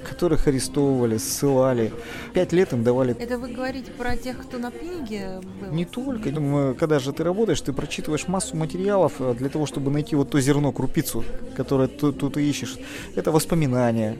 которых 0.08 0.46
арестовывали, 0.46 1.18
ссылали. 1.18 1.92
Пять 2.32 2.52
лет 2.52 2.72
им 2.72 2.84
давали... 2.84 3.16
Это 3.18 3.38
вы 3.38 3.52
говорите 3.52 3.90
про 3.92 4.16
тех, 4.16 4.38
кто 4.38 4.58
на 4.58 4.70
книге 4.70 5.40
был? 5.60 5.72
Не 5.72 5.84
только. 5.84 6.30
Думаю, 6.30 6.74
когда 6.74 6.98
же 6.98 7.12
ты 7.12 7.24
работаешь, 7.24 7.60
ты 7.60 7.72
прочитываешь 7.72 8.28
массу 8.28 8.56
материалов 8.56 9.14
э, 9.18 9.34
для 9.34 9.48
того, 9.48 9.66
чтобы 9.66 9.90
найти 9.90 10.16
вот 10.16 10.30
то 10.30 10.40
зерно, 10.40 10.72
крупицу, 10.72 11.24
которое 11.56 11.88
тут, 11.88 12.36
и 12.36 12.48
ищешь. 12.48 12.76
Это 13.14 13.32
воспоминания, 13.32 14.18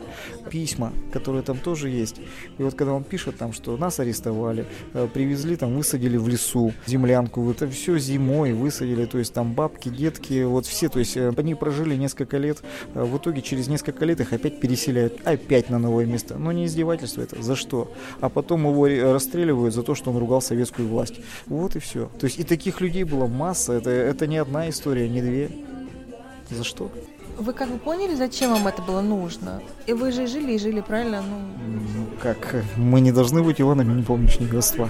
письма, 0.50 0.92
которые 1.12 1.42
там 1.42 1.58
тоже 1.58 1.88
есть. 1.88 2.16
И 2.58 2.62
вот 2.62 2.74
когда 2.74 2.92
он 2.92 3.04
пишет 3.04 3.36
там, 3.36 3.52
что 3.52 3.76
нас 3.76 4.00
арестовали, 4.00 4.66
э, 4.94 5.08
привезли 5.12 5.56
там, 5.56 5.76
высадили 5.76 6.16
в 6.16 6.28
лесу 6.28 6.72
землянку, 6.86 7.50
это 7.50 7.68
все 7.68 7.98
зимой 7.98 8.52
высадили, 8.52 9.04
то 9.04 9.18
есть 9.18 9.32
там 9.32 9.52
бабки, 9.52 9.88
детки, 9.88 10.44
вот 10.44 10.66
все, 10.66 10.88
то 10.88 10.98
есть 10.98 11.16
э, 11.16 11.32
они 11.36 11.54
прожили 11.54 11.94
несколько 11.94 12.38
лет, 12.38 12.62
в 12.94 13.16
итоге 13.16 13.42
через 13.42 13.68
несколько 13.68 14.04
лет 14.04 14.20
их 14.20 14.32
опять 14.32 14.60
переселяют, 14.60 15.20
опять 15.24 15.70
на 15.70 15.75
на 15.78 15.88
новое 15.88 16.06
место. 16.06 16.36
Но 16.38 16.52
не 16.52 16.66
издевательство 16.66 17.22
это. 17.22 17.42
За 17.42 17.56
что? 17.56 17.92
А 18.20 18.28
потом 18.28 18.66
его 18.66 19.12
расстреливают 19.12 19.74
за 19.74 19.82
то, 19.82 19.94
что 19.94 20.10
он 20.10 20.16
ругал 20.16 20.40
советскую 20.40 20.88
власть. 20.88 21.20
Вот 21.46 21.76
и 21.76 21.78
все. 21.78 22.10
То 22.18 22.26
есть 22.26 22.38
и 22.38 22.44
таких 22.44 22.80
людей 22.80 23.04
была 23.04 23.26
масса. 23.26 23.74
Это, 23.74 23.90
это 23.90 24.26
не 24.26 24.38
одна 24.38 24.68
история, 24.68 25.08
не 25.08 25.20
две. 25.20 25.50
За 26.50 26.64
что? 26.64 26.90
Вы 27.38 27.52
как 27.52 27.68
бы 27.68 27.78
поняли, 27.78 28.14
зачем 28.14 28.52
вам 28.52 28.66
это 28.66 28.80
было 28.80 29.02
нужно? 29.02 29.60
И 29.86 29.92
вы 29.92 30.10
же 30.10 30.26
жили 30.26 30.52
и 30.52 30.58
жили, 30.58 30.80
правильно? 30.80 31.22
Ну... 31.22 31.38
ну 31.68 32.06
как? 32.22 32.64
Мы 32.76 33.00
не 33.00 33.12
должны 33.12 33.42
быть 33.42 33.60
Иванами, 33.60 33.92
не 33.92 34.02
помнишь 34.02 34.38
родства. 34.50 34.88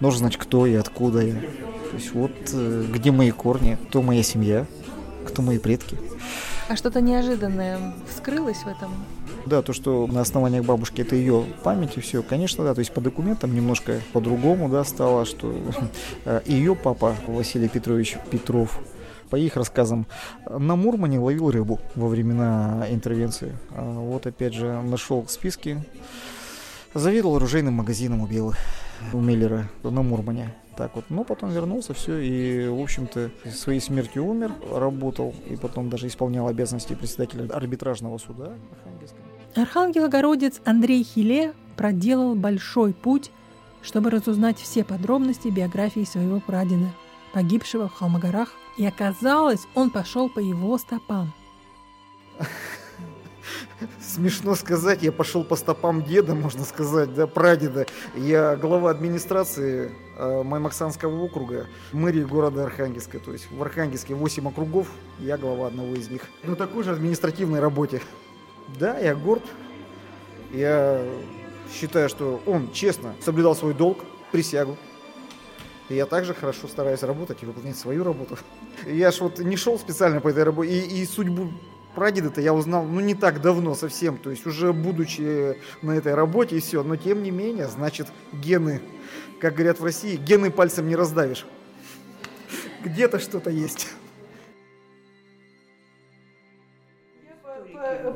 Нужно 0.00 0.18
знать, 0.18 0.36
кто 0.36 0.66
я, 0.66 0.80
откуда 0.80 1.20
я. 1.20 1.34
То 1.34 1.96
есть 1.96 2.12
вот 2.12 2.32
э, 2.52 2.84
где 2.92 3.12
мои 3.12 3.30
корни, 3.30 3.78
кто 3.88 4.02
моя 4.02 4.22
семья, 4.22 4.66
кто 5.26 5.42
мои 5.42 5.58
предки. 5.58 5.96
А 6.68 6.76
что-то 6.76 7.00
неожиданное 7.00 7.94
вскрылось 8.08 8.58
в 8.58 8.66
этом? 8.66 8.92
Да, 9.46 9.62
то, 9.62 9.72
что 9.72 10.06
на 10.06 10.20
основаниях 10.20 10.64
бабушки 10.64 11.00
это 11.00 11.16
ее 11.16 11.44
память 11.64 11.96
и 11.96 12.00
все, 12.00 12.22
конечно, 12.22 12.64
да, 12.64 12.74
то 12.74 12.78
есть 12.78 12.92
по 12.92 13.00
документам 13.00 13.54
немножко 13.54 14.00
по-другому, 14.12 14.68
да, 14.68 14.84
стало, 14.84 15.24
что 15.24 15.54
э, 16.24 16.40
ее 16.46 16.76
папа 16.76 17.16
Василий 17.26 17.68
Петрович 17.68 18.16
Петров 18.30 18.80
по 19.32 19.36
их 19.36 19.56
рассказам, 19.56 20.06
на 20.46 20.76
Мурмане 20.76 21.18
ловил 21.18 21.50
рыбу 21.50 21.80
во 21.94 22.08
времена 22.08 22.86
интервенции. 22.90 23.56
А 23.70 23.82
вот 23.82 24.26
опять 24.26 24.52
же 24.52 24.82
нашел 24.82 25.26
списки, 25.26 25.82
заведовал 26.92 27.36
оружейным 27.36 27.72
магазином 27.72 28.20
у 28.20 28.26
Белых, 28.26 28.58
у 29.14 29.20
Миллера 29.20 29.70
на 29.82 30.02
Мурмане. 30.02 30.54
Так 30.76 30.96
вот, 30.96 31.06
но 31.08 31.24
потом 31.24 31.50
вернулся, 31.50 31.94
все, 31.94 32.18
и, 32.18 32.68
в 32.68 32.78
общем-то, 32.78 33.30
своей 33.50 33.80
смертью 33.80 34.24
умер, 34.24 34.52
работал, 34.70 35.34
и 35.48 35.56
потом 35.56 35.88
даже 35.88 36.08
исполнял 36.08 36.46
обязанности 36.48 36.94
председателя 36.94 37.48
арбитражного 37.54 38.18
суда 38.18 38.52
Архангельска. 38.70 39.16
Архангел-огородец 39.54 40.62
Андрей 40.64 41.04
Хиле 41.04 41.52
проделал 41.76 42.34
большой 42.34 42.94
путь, 42.94 43.30
чтобы 43.82 44.10
разузнать 44.10 44.58
все 44.58 44.82
подробности 44.82 45.48
биографии 45.48 46.04
своего 46.04 46.40
прадеда, 46.40 46.90
погибшего 47.34 47.88
в 47.88 47.92
Холмогорах, 47.92 48.54
и 48.78 48.86
оказалось, 48.86 49.60
он 49.74 49.90
пошел 49.90 50.30
по 50.30 50.38
его 50.38 50.78
стопам. 50.78 51.34
Смешно 54.00 54.54
сказать, 54.54 55.02
я 55.02 55.12
пошел 55.12 55.44
по 55.44 55.56
стопам 55.56 56.02
деда, 56.02 56.34
можно 56.34 56.64
сказать, 56.64 57.12
да, 57.14 57.26
прадеда. 57.26 57.86
Я 58.14 58.56
глава 58.56 58.90
администрации 58.90 59.90
э, 60.16 60.42
Маймаксанского 60.42 61.20
округа, 61.22 61.66
мэрии 61.92 62.22
города 62.22 62.64
Архангельска. 62.64 63.18
То 63.18 63.32
есть 63.32 63.50
в 63.50 63.60
Архангельске 63.60 64.14
8 64.14 64.48
округов, 64.48 64.86
я 65.18 65.36
глава 65.36 65.66
одного 65.66 65.94
из 65.94 66.08
них. 66.08 66.22
На 66.44 66.56
такой 66.56 66.84
же 66.84 66.92
административной 66.92 67.60
работе. 67.60 68.00
Да, 68.68 68.98
я 68.98 69.14
горд. 69.14 69.42
Я 70.52 71.04
считаю, 71.72 72.08
что 72.08 72.42
он 72.46 72.70
честно 72.72 73.14
соблюдал 73.20 73.54
свой 73.54 73.74
долг, 73.74 74.04
присягу. 74.30 74.76
И 75.88 75.94
я 75.94 76.06
также 76.06 76.34
хорошо 76.34 76.68
стараюсь 76.68 77.02
работать 77.02 77.42
и 77.42 77.46
выполнять 77.46 77.76
свою 77.76 78.04
работу. 78.04 78.38
Я 78.86 79.10
ж 79.10 79.20
вот 79.20 79.38
не 79.38 79.56
шел 79.56 79.78
специально 79.78 80.20
по 80.20 80.28
этой 80.28 80.44
работе. 80.44 80.72
И, 80.72 81.02
и 81.02 81.06
судьбу 81.06 81.52
прадеда-то 81.94 82.40
я 82.40 82.54
узнал, 82.54 82.84
ну, 82.84 83.00
не 83.00 83.14
так 83.14 83.40
давно 83.40 83.74
совсем. 83.74 84.16
То 84.16 84.30
есть 84.30 84.46
уже 84.46 84.72
будучи 84.72 85.56
на 85.82 85.92
этой 85.92 86.14
работе 86.14 86.56
и 86.56 86.60
все. 86.60 86.82
Но 86.82 86.96
тем 86.96 87.22
не 87.22 87.30
менее, 87.30 87.68
значит, 87.68 88.08
гены, 88.32 88.80
как 89.40 89.54
говорят 89.54 89.80
в 89.80 89.84
России, 89.84 90.16
гены 90.16 90.50
пальцем 90.50 90.88
не 90.88 90.96
раздавишь. 90.96 91.46
Где-то 92.84 93.18
что-то 93.18 93.50
есть. 93.50 93.88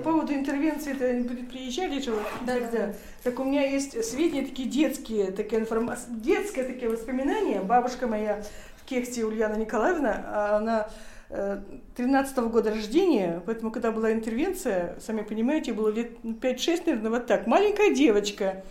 Поводу 0.07 0.33
интервенции, 0.33 0.93
это 0.93 1.35
приезжали 1.51 2.01
же 2.01 2.13
да, 2.47 2.55
тогда, 2.55 2.87
да. 2.87 2.95
так 3.25 3.41
у 3.41 3.45
меня 3.45 3.69
есть 3.69 4.05
сведения 4.05 4.47
такие 4.47 4.69
детские, 4.69 5.33
такие 5.33 5.61
информация, 5.61 6.15
детское 6.15 6.65
такие 6.65 6.89
воспоминания. 6.89 7.61
Бабушка 7.61 8.07
моя 8.07 8.45
в 8.77 8.85
Кехте 8.85 9.25
Ульяна 9.25 9.57
Николаевна, 9.57 10.25
а 10.29 10.57
она 10.59 10.89
13 11.97 12.39
-го 12.39 12.51
года 12.51 12.71
рождения, 12.71 13.43
поэтому, 13.47 13.73
когда 13.73 13.91
была 13.91 14.13
интервенция, 14.13 14.97
сами 15.01 15.23
понимаете, 15.23 15.73
было 15.73 15.89
лет 15.89 16.13
5-6, 16.23 16.87
наверное, 16.87 17.11
вот 17.11 17.27
так, 17.27 17.49
маленькая 17.49 17.93
девочка. 17.93 18.63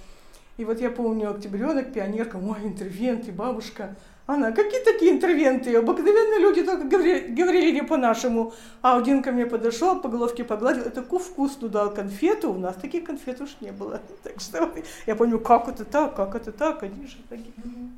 И 0.56 0.64
вот 0.64 0.80
я 0.80 0.90
помню, 0.90 1.32
октябренок, 1.32 1.92
пионерка, 1.92 2.38
мой 2.38 2.60
интервент 2.64 3.28
и 3.28 3.32
бабушка– 3.32 3.98
она, 4.28 4.52
какие 4.52 4.84
такие 4.84 5.12
интервенты? 5.12 5.76
Обыкновенные 5.76 6.40
люди 6.40 6.64
только 6.64 6.86
говорили, 6.86 7.28
говорили 7.28 7.72
не 7.72 7.84
по-нашему. 7.84 8.54
А 8.82 8.98
один 8.98 9.22
ко 9.22 9.32
мне 9.32 9.46
подошел, 9.46 10.00
по 10.00 10.10
головке 10.10 10.44
погладил, 10.44 10.84
это 10.84 11.04
вкусно 11.04 11.70
дал 11.70 11.94
конфету, 11.94 12.52
у 12.52 12.58
нас 12.58 12.76
таких 12.76 13.04
конфет 13.04 13.42
уж 13.42 13.58
не 13.62 13.72
было. 13.72 14.02
Так 14.24 14.42
что 14.42 14.72
я 15.06 15.16
помню, 15.16 15.40
как 15.40 15.68
это 15.68 15.86
так, 15.86 16.16
как 16.16 16.36
это 16.36 16.52
так, 16.52 16.82
они 16.82 17.06
же 17.06 17.18
такие. 17.30 17.54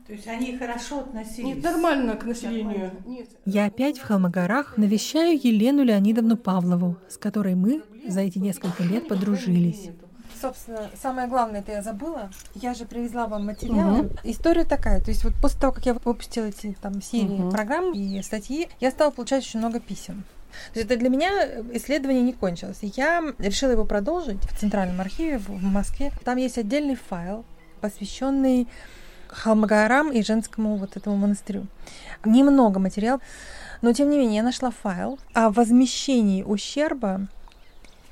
То 0.05 0.13
есть 0.13 0.27
они 0.27 0.57
хорошо 0.57 0.99
относились? 0.99 1.55
Нет, 1.55 1.63
нормально 1.63 2.15
к 2.15 2.25
населению. 2.25 2.91
Нет. 3.05 3.29
Я 3.45 3.65
опять 3.65 3.97
в 3.97 4.03
Холмогорах 4.03 4.77
навещаю 4.77 5.39
Елену 5.41 5.83
Леонидовну 5.83 6.35
Павлову, 6.35 6.97
с 7.07 7.17
которой 7.17 7.55
мы 7.55 7.83
за 8.05 8.21
эти 8.21 8.37
несколько 8.39 8.83
лет 8.83 9.07
подружились. 9.07 9.89
Собственно, 10.39 10.89
самое 11.01 11.27
главное, 11.27 11.61
это 11.61 11.71
я 11.71 11.81
забыла. 11.81 12.29
Я 12.53 12.73
же 12.73 12.85
привезла 12.85 13.27
вам 13.27 13.45
материалы. 13.45 14.01
Угу. 14.01 14.15
История 14.23 14.65
такая. 14.65 15.01
То 15.01 15.11
есть 15.11 15.23
вот 15.23 15.33
после 15.41 15.59
того, 15.59 15.73
как 15.73 15.85
я 15.85 15.93
выпустила 15.93 16.45
эти 16.45 16.75
там 16.81 17.01
серии 17.01 17.41
угу. 17.41 17.51
программ 17.51 17.93
и 17.93 18.21
статьи, 18.21 18.69
я 18.79 18.91
стала 18.91 19.11
получать 19.11 19.43
очень 19.43 19.59
много 19.59 19.79
писем. 19.79 20.25
То 20.73 20.79
есть 20.79 20.89
это 20.89 20.99
для 20.99 21.09
меня 21.09 21.31
исследование 21.73 22.23
не 22.23 22.33
кончилось. 22.33 22.79
Я 22.81 23.33
решила 23.37 23.71
его 23.71 23.85
продолжить 23.85 24.41
в 24.43 24.59
Центральном 24.59 24.99
архиве 25.01 25.37
в 25.37 25.49
Москве. 25.63 26.11
Там 26.23 26.37
есть 26.37 26.57
отдельный 26.57 26.95
файл, 26.95 27.45
посвященный 27.81 28.67
Халмагарам 29.27 30.11
и 30.11 30.23
женскому 30.23 30.77
вот 30.77 30.95
этому 30.97 31.17
монастырю. 31.17 31.67
Немного 32.25 32.79
материала, 32.79 33.19
но 33.81 33.93
тем 33.93 34.09
не 34.09 34.17
менее 34.17 34.37
я 34.37 34.43
нашла 34.43 34.71
файл 34.71 35.19
о 35.33 35.49
возмещении 35.49 36.43
ущерба 36.43 37.27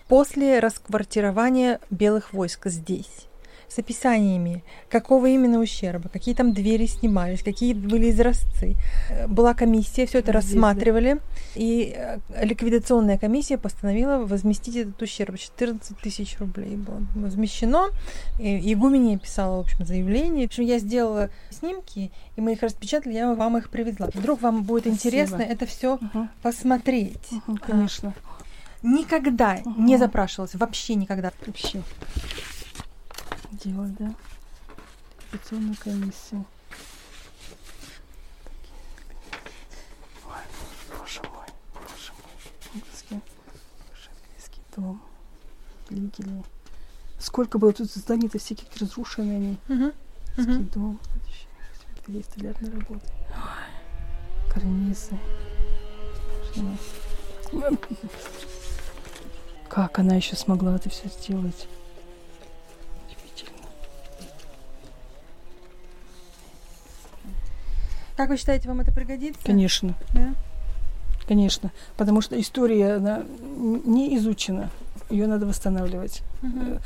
после 0.07 0.59
расквартирования 0.59 1.79
белых 1.89 2.33
войск 2.33 2.67
здесь 2.67 3.27
с 3.67 3.79
описаниями, 3.79 4.63
какого 4.89 5.25
именно 5.25 5.59
ущерба, 5.59 6.09
какие 6.09 6.35
там 6.35 6.53
двери 6.53 6.85
снимались, 6.85 7.43
какие 7.43 7.73
были 7.73 8.09
изразцы. 8.11 8.75
Была 9.27 9.53
комиссия, 9.53 10.05
все 10.05 10.19
это 10.19 10.31
Здесь, 10.31 10.53
рассматривали, 10.53 11.15
да. 11.15 11.19
и 11.55 11.93
э, 11.95 12.19
ликвидационная 12.41 13.17
комиссия 13.17 13.57
постановила 13.57 14.25
возместить 14.25 14.75
этот 14.77 15.01
ущерб. 15.01 15.37
14 15.37 15.97
тысяч 15.97 16.37
рублей 16.39 16.75
было 16.75 17.01
возмещено. 17.15 17.89
И 18.39 18.73
игуменя 18.73 19.17
писала, 19.17 19.57
в 19.57 19.59
общем, 19.61 19.85
заявление. 19.85 20.47
В 20.47 20.51
общем, 20.51 20.63
я 20.63 20.79
сделала 20.79 21.29
снимки, 21.49 22.11
и 22.35 22.41
мы 22.41 22.53
их 22.53 22.61
распечатали, 22.61 23.13
я 23.13 23.33
вам 23.33 23.57
их 23.57 23.69
привезла. 23.69 24.09
Вдруг 24.13 24.41
вам 24.41 24.63
будет 24.63 24.85
Спасибо. 24.85 24.95
интересно 24.95 25.41
это 25.41 25.65
все 25.65 25.95
угу. 25.95 26.27
посмотреть. 26.41 27.27
Угу, 27.47 27.57
конечно. 27.65 28.13
Никогда 28.85 29.61
угу. 29.65 29.81
не 29.81 29.97
запрашивалась, 29.97 30.53
вообще 30.53 30.93
никогда. 30.93 31.33
Вообще 31.43 31.81
делать, 33.51 33.95
да? 33.95 34.13
Операционную 35.31 35.75
комиссию. 35.83 36.45
Ой, 40.27 40.33
боже 40.99 41.21
мой, 41.23 41.47
боже 41.73 42.11
мой. 42.13 43.21
Шахтинский 43.95 44.61
дом. 44.75 45.01
Лигели. 45.89 46.43
Сколько 47.17 47.57
было 47.57 47.73
тут 47.73 47.91
зданий-то 47.91 48.37
всяких 48.37 48.67
разрушенных 48.79 49.31
они. 49.31 49.57
Угу. 49.67 49.93
угу. 50.37 50.63
дом. 50.75 50.99
Есть 52.07 52.29
столярная 52.33 52.71
работа. 52.71 53.11
Карнизы. 54.53 55.17
Как 59.75 59.99
она 59.99 60.15
еще 60.15 60.37
смогла 60.37 60.77
это 60.77 60.89
все 60.89 61.09
сделать? 61.09 61.67
Как 68.15 68.29
вы 68.29 68.37
считаете, 68.37 68.69
вам 68.69 68.79
это 68.79 68.93
пригодится? 68.93 69.43
Конечно. 69.43 69.93
Да? 70.13 70.33
Конечно. 71.27 71.73
Потому 71.97 72.21
что 72.21 72.39
история, 72.39 72.93
она 72.93 73.25
не 73.57 74.15
изучена. 74.15 74.69
Ее 75.09 75.27
надо 75.27 75.45
восстанавливать. 75.45 76.21
Угу. 76.41 76.79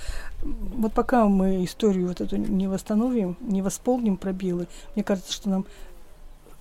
Вот 0.80 0.94
пока 0.94 1.26
мы 1.26 1.64
историю 1.64 2.08
вот 2.08 2.22
эту 2.22 2.38
не 2.38 2.68
восстановим, 2.68 3.38
не 3.40 3.62
восполним 3.62 4.18
пробелы, 4.18 4.66
мне 4.96 5.04
кажется, 5.04 5.32
что 5.32 5.50
нам 5.50 5.68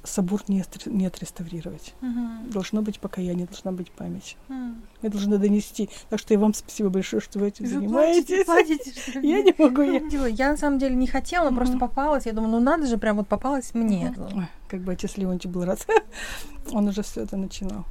собор 0.08 0.42
не, 0.48 0.64
не 0.86 1.06
отреставрировать. 1.06 1.94
Угу. 2.02 2.52
Должно 2.52 2.82
быть 2.82 3.00
покаяние, 3.00 3.46
должна 3.46 3.72
быть 3.72 3.90
память. 3.90 4.36
Угу. 4.48 4.56
Мы 5.02 5.08
должны 5.08 5.38
донести. 5.38 5.88
Так 6.08 6.18
что 6.18 6.34
и 6.34 6.36
вам 6.36 6.54
спасибо 6.54 6.88
большое, 6.88 7.20
что 7.20 7.38
вы 7.38 7.48
этим 7.48 7.64
вы 7.64 7.70
занимаетесь. 7.70 8.44
Платите, 8.44 8.84
платите, 8.84 9.20
я 9.22 9.42
не 9.42 9.54
могу. 9.58 9.82
Я... 9.82 10.26
я 10.26 10.50
на 10.50 10.56
самом 10.56 10.78
деле 10.78 10.94
не 10.96 11.06
хотела, 11.06 11.48
угу. 11.48 11.56
просто 11.56 11.78
попалась. 11.78 12.26
Я 12.26 12.32
думаю, 12.32 12.52
ну 12.52 12.60
надо 12.60 12.86
же, 12.86 12.98
прям 12.98 13.16
вот 13.16 13.28
попалась 13.28 13.74
мне. 13.74 14.14
Угу. 14.16 14.42
Как 14.68 14.80
бы 14.80 14.92
отец 14.92 15.16
Леонтий 15.16 15.48
был 15.48 15.64
рад. 15.64 15.86
Он 16.72 16.88
уже 16.88 17.02
все 17.02 17.22
это 17.22 17.36
начинал. 17.36 17.84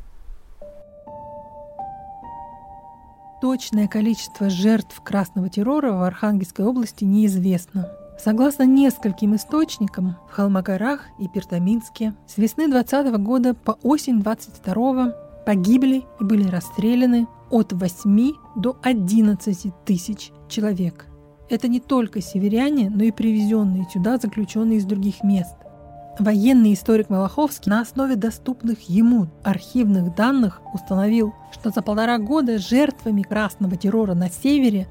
Точное 3.41 3.88
количество 3.88 4.49
жертв 4.49 4.99
красного 5.03 5.47
террора 5.49 5.93
в 5.93 6.01
Архангельской 6.01 6.65
области 6.65 7.03
неизвестно. 7.03 7.91
Согласно 8.18 8.63
нескольким 8.63 9.36
источникам, 9.36 10.18
в 10.28 10.34
Холмогорах 10.34 11.05
и 11.20 11.28
Пертаминске 11.28 12.15
с 12.26 12.38
весны 12.38 12.68
20 12.68 13.15
года 13.18 13.53
по 13.53 13.78
осень 13.84 14.22
22 14.22 15.13
погибли 15.45 16.03
и 16.20 16.24
были 16.24 16.49
расстреляны 16.49 17.28
от 17.51 17.74
8 17.74 18.32
до 18.55 18.78
11 18.82 19.72
тысяч 19.86 20.32
человек. 20.49 21.05
Это 21.49 21.68
не 21.68 21.80
только 21.80 22.22
северяне, 22.22 22.89
но 22.89 23.03
и 23.03 23.11
привезенные 23.11 23.88
сюда 23.93 24.18
заключенные 24.18 24.80
из 24.80 24.86
других 24.86 25.24
мест. 25.24 25.55
Военный 26.20 26.74
историк 26.74 27.09
Малаховский 27.09 27.70
на 27.70 27.82
основе 27.82 28.15
доступных 28.15 28.89
ему 28.89 29.28
архивных 29.43 30.15
данных 30.15 30.61
установил, 30.74 31.36
что 31.51 31.70
за 31.70 31.84
полтора 31.84 32.18
года 32.18 32.57
жертвами 32.57 33.22
красного 33.22 33.78
террора 33.78 34.15
на 34.15 34.30
севере 34.30 34.88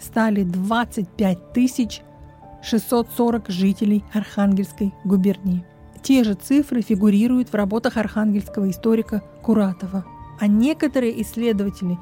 стали 0.00 0.42
25 0.42 1.52
тысяч 1.52 2.00
640 2.62 3.48
жителей 3.48 4.04
Архангельской 4.12 4.94
губернии. 5.04 5.64
Те 6.02 6.24
же 6.24 6.34
цифры 6.34 6.82
фигурируют 6.82 7.50
в 7.50 7.54
работах 7.54 7.96
архангельского 7.96 8.70
историка 8.70 9.22
Куратова. 9.42 10.04
А 10.40 10.46
некоторые 10.46 11.22
исследователи 11.22 11.98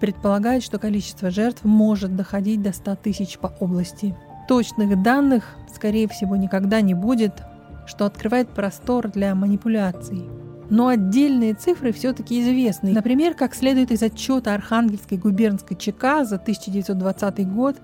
предполагают, 0.00 0.62
что 0.62 0.78
количество 0.78 1.30
жертв 1.30 1.64
может 1.64 2.14
доходить 2.14 2.62
до 2.62 2.72
100 2.72 2.96
тысяч 2.96 3.38
по 3.38 3.48
области. 3.60 4.16
Точных 4.48 5.02
данных, 5.02 5.56
скорее 5.74 6.08
всего, 6.08 6.36
никогда 6.36 6.80
не 6.80 6.94
будет, 6.94 7.42
что 7.86 8.06
открывает 8.06 8.48
простор 8.50 9.08
для 9.08 9.34
манипуляций. 9.34 10.24
Но 10.70 10.86
отдельные 10.86 11.54
цифры 11.54 11.92
все-таки 11.92 12.40
известны. 12.40 12.92
Например, 12.92 13.34
как 13.34 13.54
следует 13.54 13.90
из 13.90 14.02
отчета 14.02 14.54
Архангельской 14.54 15.18
губернской 15.18 15.76
ЧК 15.76 16.24
за 16.24 16.36
1920 16.36 17.52
год, 17.52 17.76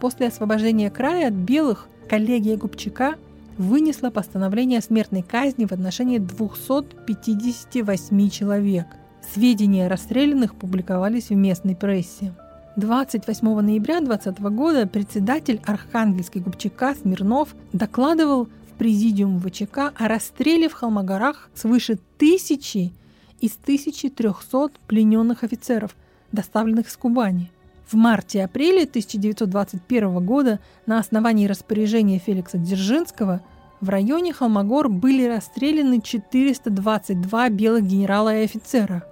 После 0.00 0.26
освобождения 0.28 0.90
края 0.90 1.28
от 1.28 1.34
белых 1.34 1.86
коллегия 2.08 2.56
Губчака 2.56 3.16
вынесла 3.58 4.08
постановление 4.08 4.78
о 4.78 4.82
смертной 4.82 5.20
казни 5.22 5.66
в 5.66 5.72
отношении 5.72 6.16
258 6.18 8.30
человек. 8.30 8.86
Сведения 9.34 9.84
о 9.86 9.90
расстрелянных 9.90 10.54
публиковались 10.54 11.28
в 11.28 11.34
местной 11.34 11.76
прессе. 11.76 12.32
28 12.76 13.60
ноября 13.60 14.00
2020 14.00 14.40
года 14.54 14.86
председатель 14.86 15.60
Архангельской 15.66 16.40
Губчака 16.40 16.94
Смирнов 16.94 17.54
докладывал 17.74 18.46
в 18.46 18.78
президиум 18.78 19.38
ВЧК 19.38 19.92
о 19.94 20.08
расстреле 20.08 20.70
в 20.70 20.72
Холмогорах 20.72 21.50
свыше 21.54 21.98
тысячи 22.16 22.90
из 23.40 23.58
1300 23.62 24.70
плененных 24.86 25.44
офицеров, 25.44 25.94
доставленных 26.32 26.88
с 26.88 26.96
Кубани– 26.96 27.50
в 27.90 27.96
марте-апреле 27.96 28.84
1921 28.84 30.24
года 30.24 30.60
на 30.86 30.98
основании 30.98 31.46
распоряжения 31.46 32.18
Феликса 32.18 32.58
Дзержинского 32.58 33.42
в 33.80 33.88
районе 33.88 34.32
Холмогор 34.32 34.88
были 34.88 35.26
расстреляны 35.26 36.00
422 36.00 37.48
белых 37.48 37.84
генерала 37.84 38.36
и 38.36 38.44
офицера. 38.44 39.04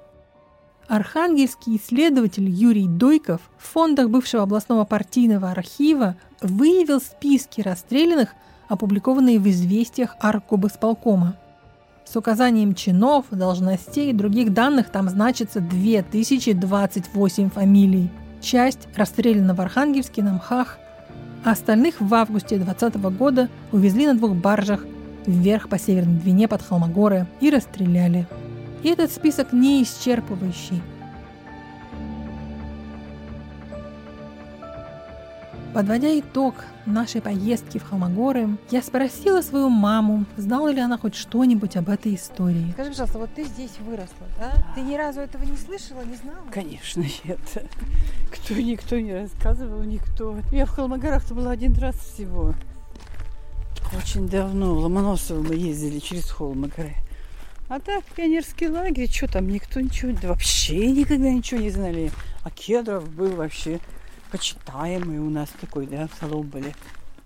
Архангельский 0.87 1.76
исследователь 1.76 2.49
Юрий 2.49 2.87
Дойков 2.87 3.41
в 3.59 3.66
фондах 3.66 4.11
бывшего 4.11 4.45
областного 4.45 4.85
партийного 4.85 5.51
архива 5.51 6.16
выявил 6.41 7.01
списки 7.01 7.61
расстрелянных, 7.61 8.35
опубликованные 8.68 9.39
в 9.39 9.49
известиях 9.49 10.16
Аркобысполкома. 10.20 11.37
С 12.07 12.16
указанием 12.16 12.74
чинов, 12.74 13.26
должностей 13.31 14.11
и 14.11 14.14
других 14.14 14.55
данных 14.55 14.91
там 14.91 15.11
значится 15.11 15.61
2028 15.61 17.51
фамилий. 17.51 18.11
Часть 18.41 18.89
расстреляна 18.97 19.55
в 19.55 19.61
Архангельске 19.61 20.22
на 20.22 20.34
МХАХ, 20.34 20.78
а 21.45 21.51
остальных 21.53 22.01
в 22.01 22.12
августе 22.14 22.57
2020 22.57 22.97
года 23.16 23.49
увезли 23.72 24.07
на 24.07 24.14
двух 24.14 24.34
баржах 24.34 24.84
вверх 25.26 25.68
по 25.68 25.78
Северной 25.78 26.20
Двине 26.20 26.49
под 26.49 26.62
Холмогоры 26.62 27.26
и 27.41 27.51
расстреляли. 27.51 28.26
И 28.82 28.89
этот 28.89 29.12
список 29.12 29.53
не 29.53 29.82
исчерпывающий– 29.82 30.82
Подводя 35.74 36.18
итог 36.18 36.54
нашей 36.86 37.20
поездки 37.20 37.78
в 37.78 37.84
Холмогоры, 37.84 38.56
я 38.70 38.82
спросила 38.82 39.42
свою 39.42 39.68
маму, 39.68 40.24
знала 40.36 40.68
ли 40.68 40.80
она 40.80 40.96
хоть 40.96 41.14
что-нибудь 41.14 41.76
об 41.76 41.90
этой 41.90 42.14
истории. 42.14 42.70
Скажи, 42.72 42.90
пожалуйста, 42.90 43.18
вот 43.18 43.30
ты 43.34 43.44
здесь 43.44 43.78
выросла, 43.80 44.26
да? 44.38 44.52
Ты 44.74 44.80
ни 44.80 44.96
разу 44.96 45.20
этого 45.20 45.44
не 45.44 45.56
слышала, 45.56 46.02
не 46.04 46.16
знала? 46.16 46.38
Конечно, 46.50 47.04
нет. 47.24 47.38
Кто 48.32 48.54
никто 48.54 48.98
не 48.98 49.12
рассказывал, 49.12 49.82
никто. 49.82 50.38
Я 50.52 50.64
в 50.64 50.70
Холмогорах-то 50.70 51.34
была 51.34 51.50
один 51.50 51.74
раз 51.74 51.96
всего. 51.96 52.54
Очень 53.96 54.28
давно 54.28 54.74
в 54.74 54.78
Ломоносово 54.78 55.42
мы 55.42 55.54
ездили 55.54 55.98
через 55.98 56.30
Холмогоры. 56.30 56.94
А 57.68 57.78
так, 57.78 58.04
пионерский 58.16 58.68
лагерь, 58.68 59.10
что 59.10 59.30
там, 59.30 59.46
никто 59.48 59.80
ничего, 59.80 60.12
да 60.20 60.28
вообще 60.28 60.90
никогда 60.90 61.30
ничего 61.30 61.60
не 61.60 61.70
знали. 61.70 62.10
А 62.42 62.50
Кедров 62.50 63.08
был 63.10 63.36
вообще 63.36 63.80
почитаемый 64.31 65.18
у 65.18 65.31
нас 65.31 65.49
такой, 65.61 65.87
да, 65.87 66.09
в 66.09 66.14
Соломболе. 66.18 66.74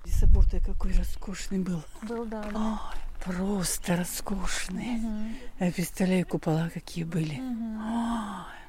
Собор-то 0.05 0.59
какой 0.61 0.93
роскошный 0.93 1.59
был. 1.59 1.83
Был, 2.03 2.25
да. 2.27 2.43
да. 2.43 2.59
Ой, 2.59 3.25
просто 3.25 3.97
роскошный. 3.97 4.97
Угу. 4.97 5.65
Я 5.67 5.73
представляю, 5.73 6.27
купола 6.27 6.71
какие 6.73 7.05
были. 7.05 7.41
Угу. 7.41 7.81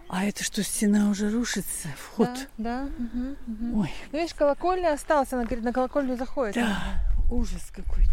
а 0.09 0.25
это 0.25 0.43
что, 0.43 0.63
стена 0.63 1.09
уже 1.09 1.29
рушится? 1.29 1.89
Вход? 1.97 2.29
Да, 2.57 2.87
да. 2.87 2.89
Угу, 3.03 3.35
угу. 3.47 3.81
Ой. 3.81 3.91
Ну, 4.11 4.19
видишь, 4.19 4.35
колокольня 4.35 4.93
осталась, 4.93 5.33
она 5.33 5.43
говорит, 5.43 5.63
на 5.63 5.73
колокольню 5.73 6.17
заходит. 6.17 6.55
Да, 6.55 7.01
ужас 7.31 7.71
какой-то. 7.73 8.11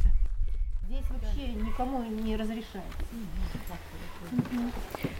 Здесь 0.88 1.04
вообще 1.10 1.52
никому 1.52 2.02
не 2.02 2.36
разрешается. 2.36 2.82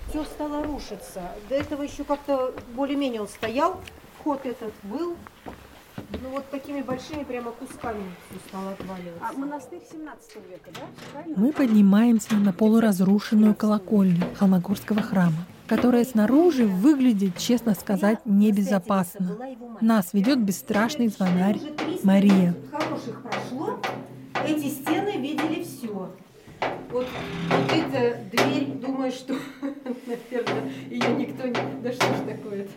Все 0.08 0.24
стало 0.24 0.64
рушиться. 0.64 1.32
До 1.48 1.54
этого 1.54 1.82
еще 1.82 2.02
как-то 2.04 2.54
более-менее 2.74 3.20
он 3.20 3.28
стоял. 3.28 3.80
Вход 4.20 4.44
этот 4.44 4.74
был. 4.82 5.16
Ну 6.22 6.28
вот 6.30 6.50
такими 6.50 6.82
большими 6.82 7.24
прямо 7.24 7.52
кусками 7.52 8.04
все 8.28 8.38
стало 8.48 8.72
отваливаться. 8.72 9.26
А 9.26 9.32
монастырь 9.32 9.80
17 9.90 10.34
века, 10.50 10.70
да? 10.74 10.80
Правильно? 11.12 11.38
Мы 11.38 11.52
поднимаемся 11.52 12.34
на 12.34 12.52
полуразрушенную 12.52 13.54
колокольню 13.54 14.22
Холмогорского 14.38 15.00
храма, 15.00 15.46
которая 15.66 16.04
снаружи 16.04 16.66
выглядит, 16.66 17.38
честно 17.38 17.74
сказать, 17.74 18.18
небезопасно. 18.26 19.38
Нас 19.80 20.12
ведет 20.12 20.38
бесстрашный 20.38 21.08
звонарь 21.08 21.58
Мария. 22.02 22.54
Хороших 22.70 23.22
прошло. 23.22 23.78
Эти 24.46 24.68
стены 24.68 25.16
видели 25.16 25.64
все. 25.64 26.10
Вот, 26.90 27.06
вот 27.48 27.72
эта 27.72 28.18
дверь, 28.30 28.66
думаю, 28.74 29.12
что, 29.12 29.34
наверное, 29.62 30.70
ее 30.90 31.08
никто 31.14 31.46
не... 31.46 31.82
Да 31.82 31.90
что 31.92 32.04
ж 32.04 32.18
такое-то 32.26 32.70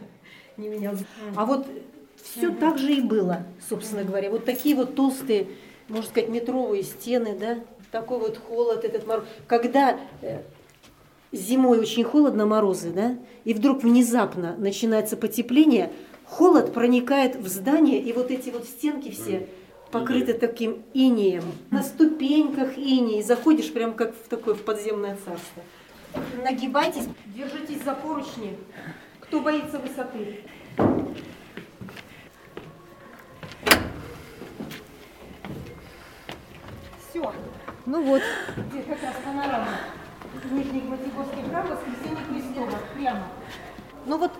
не 0.57 0.67
менял. 0.67 0.95
А 1.35 1.45
вот 1.45 1.67
все 2.21 2.49
так 2.51 2.77
же 2.77 2.93
и 2.93 3.01
было, 3.01 3.43
собственно 3.69 4.03
говоря. 4.03 4.29
Вот 4.29 4.45
такие 4.45 4.75
вот 4.75 4.95
толстые, 4.95 5.47
можно 5.87 6.09
сказать, 6.09 6.29
метровые 6.29 6.83
стены, 6.83 7.37
да, 7.39 7.59
такой 7.91 8.19
вот 8.19 8.37
холод, 8.37 8.83
этот 8.83 9.05
мороз. 9.05 9.25
Когда 9.47 9.99
э, 10.21 10.41
зимой 11.31 11.79
очень 11.79 12.03
холодно, 12.03 12.45
морозы, 12.45 12.91
да, 12.91 13.17
и 13.43 13.53
вдруг 13.53 13.83
внезапно 13.83 14.55
начинается 14.57 15.17
потепление, 15.17 15.91
холод 16.25 16.73
проникает 16.73 17.35
в 17.35 17.47
здание, 17.47 17.99
и 17.99 18.13
вот 18.13 18.31
эти 18.31 18.49
вот 18.49 18.65
стенки 18.65 19.11
все 19.11 19.47
покрыты 19.91 20.33
таким 20.33 20.81
инеем. 20.93 21.43
На 21.69 21.83
ступеньках 21.83 22.77
иней. 22.77 23.21
Заходишь 23.21 23.71
прям 23.71 23.93
как 23.93 24.15
в 24.15 24.27
такое 24.27 24.55
в 24.55 24.63
подземное 24.63 25.15
царство. 25.23 25.63
Нагибайтесь, 26.43 27.03
держитесь 27.27 27.83
за 27.83 27.93
поручни. 27.93 28.57
Кто 29.23 29.39
боится 29.39 29.79
высоты? 29.79 30.41
Все. 37.09 37.33
Ну 37.85 38.03
вот. 38.03 38.21
Здесь 38.69 38.85
как 38.85 39.01
раз 39.01 39.15
панорама. 39.25 39.67
Нижний 40.51 40.81
Гвоздегорский 40.81 41.43
храм, 41.49 41.67
воскресенье 41.67 42.23
Христово. 42.29 42.77
Прямо. 42.95 43.23
Ну 44.05 44.17
вот 44.17 44.31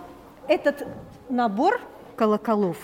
этот 0.48 0.86
набор 1.30 1.80
колоколов 2.16 2.76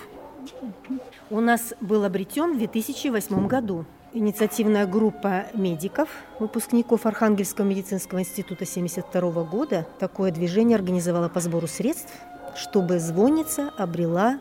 у 1.28 1.40
нас 1.40 1.74
был 1.80 2.04
обретен 2.04 2.54
в 2.54 2.58
2008 2.58 3.46
году. 3.46 3.84
Инициативная 4.12 4.88
группа 4.88 5.46
медиков, 5.54 6.08
выпускников 6.40 7.06
Архангельского 7.06 7.64
медицинского 7.64 8.18
института 8.18 8.64
1972 8.64 9.44
года, 9.44 9.86
такое 10.00 10.32
движение 10.32 10.74
организовала 10.74 11.28
по 11.28 11.38
сбору 11.38 11.68
средств, 11.68 12.12
чтобы 12.56 12.98
звонница 12.98 13.70
обрела 13.78 14.40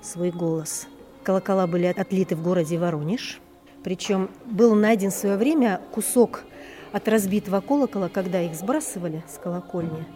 свой 0.00 0.30
голос. 0.30 0.86
Колокола 1.22 1.66
были 1.66 1.84
отлиты 1.84 2.34
в 2.34 2.42
городе 2.42 2.78
Воронеж. 2.78 3.42
Причем 3.84 4.30
был 4.46 4.74
найден 4.74 5.10
в 5.10 5.14
свое 5.14 5.36
время 5.36 5.82
кусок 5.92 6.44
от 6.92 7.06
разбитого 7.06 7.60
колокола, 7.60 8.08
когда 8.08 8.40
их 8.40 8.54
сбрасывали 8.54 9.22
с 9.28 9.36
колокольни 9.36 10.06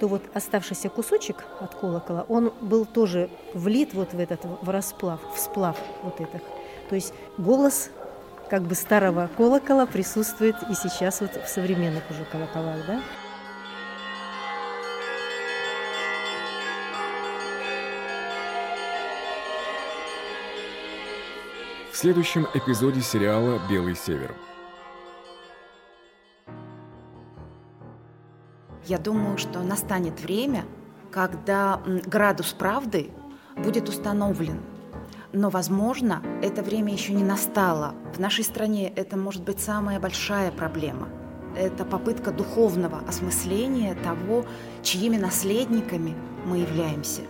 то 0.00 0.08
вот 0.08 0.22
оставшийся 0.34 0.88
кусочек 0.88 1.44
от 1.60 1.74
колокола, 1.76 2.26
он 2.28 2.52
был 2.60 2.84
тоже 2.84 3.30
влит 3.54 3.94
вот 3.94 4.12
в 4.12 4.18
этот 4.18 4.40
в 4.44 4.68
расплав, 4.68 5.20
в 5.34 5.38
сплав 5.38 5.78
вот 6.02 6.20
этих. 6.20 6.40
То 6.88 6.96
есть 6.96 7.14
голос 7.38 7.90
как 8.50 8.62
бы 8.62 8.74
старого 8.74 9.28
колокола 9.36 9.86
присутствует 9.86 10.56
и 10.70 10.74
сейчас 10.74 11.20
вот 11.20 11.32
в 11.34 11.48
современных 11.48 12.02
уже 12.10 12.24
колоколах, 12.24 12.86
да? 12.86 13.00
В 21.90 21.96
следующем 21.96 22.46
эпизоде 22.52 23.00
сериала 23.00 23.60
«Белый 23.70 23.96
север». 23.96 24.34
Я 28.84 28.98
думаю, 28.98 29.38
что 29.38 29.60
настанет 29.60 30.20
время, 30.20 30.66
когда 31.10 31.80
градус 32.04 32.52
правды 32.52 33.10
будет 33.56 33.88
установлен. 33.88 34.60
Но, 35.36 35.50
возможно, 35.50 36.22
это 36.42 36.62
время 36.62 36.92
еще 36.92 37.12
не 37.12 37.24
настало. 37.24 37.96
В 38.14 38.20
нашей 38.20 38.44
стране 38.44 38.92
это 38.94 39.16
может 39.16 39.42
быть 39.42 39.58
самая 39.58 39.98
большая 39.98 40.52
проблема. 40.52 41.08
Это 41.56 41.84
попытка 41.84 42.30
духовного 42.30 43.00
осмысления 43.08 43.96
того, 43.96 44.46
чьими 44.82 45.16
наследниками 45.16 46.14
мы 46.46 46.58
являемся. 46.58 47.22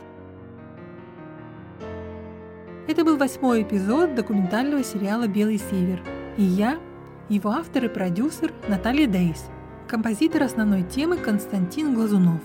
Это 2.87 3.05
был 3.05 3.17
восьмой 3.17 3.63
эпизод 3.63 4.15
документального 4.15 4.85
сериала 4.85 5.27
«Белый 5.27 5.57
север». 5.57 6.03
И 6.37 6.43
я, 6.43 6.79
его 7.31 7.53
автор 7.53 7.87
и 7.87 7.89
продюсер 7.89 8.53
Наталья 8.69 9.07
Дейс 9.07 9.47
композитор 9.89 10.43
основной 10.43 10.83
темы 10.83 11.17
Константин 11.17 11.95
Глазунов. 11.95 12.41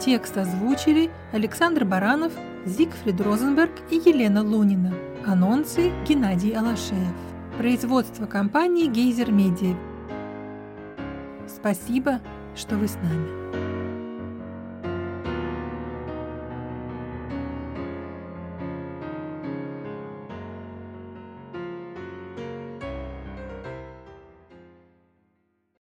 Текст 0.00 0.34
озвучили 0.38 1.10
Александр 1.30 1.84
Баранов, 1.84 2.32
Зигфрид 2.64 3.20
Розенберг 3.20 3.70
и 3.90 3.96
Елена 3.96 4.42
Лунина. 4.42 4.94
Анонсы 5.26 5.92
Геннадий 6.08 6.56
Алашеев. 6.56 7.14
Производство 7.58 8.24
компании 8.24 8.86
«Гейзер 8.86 9.30
Медиа». 9.30 9.76
Спасибо, 11.46 12.20
что 12.56 12.76
вы 12.76 12.88
с 12.88 12.94
нами. 12.94 13.39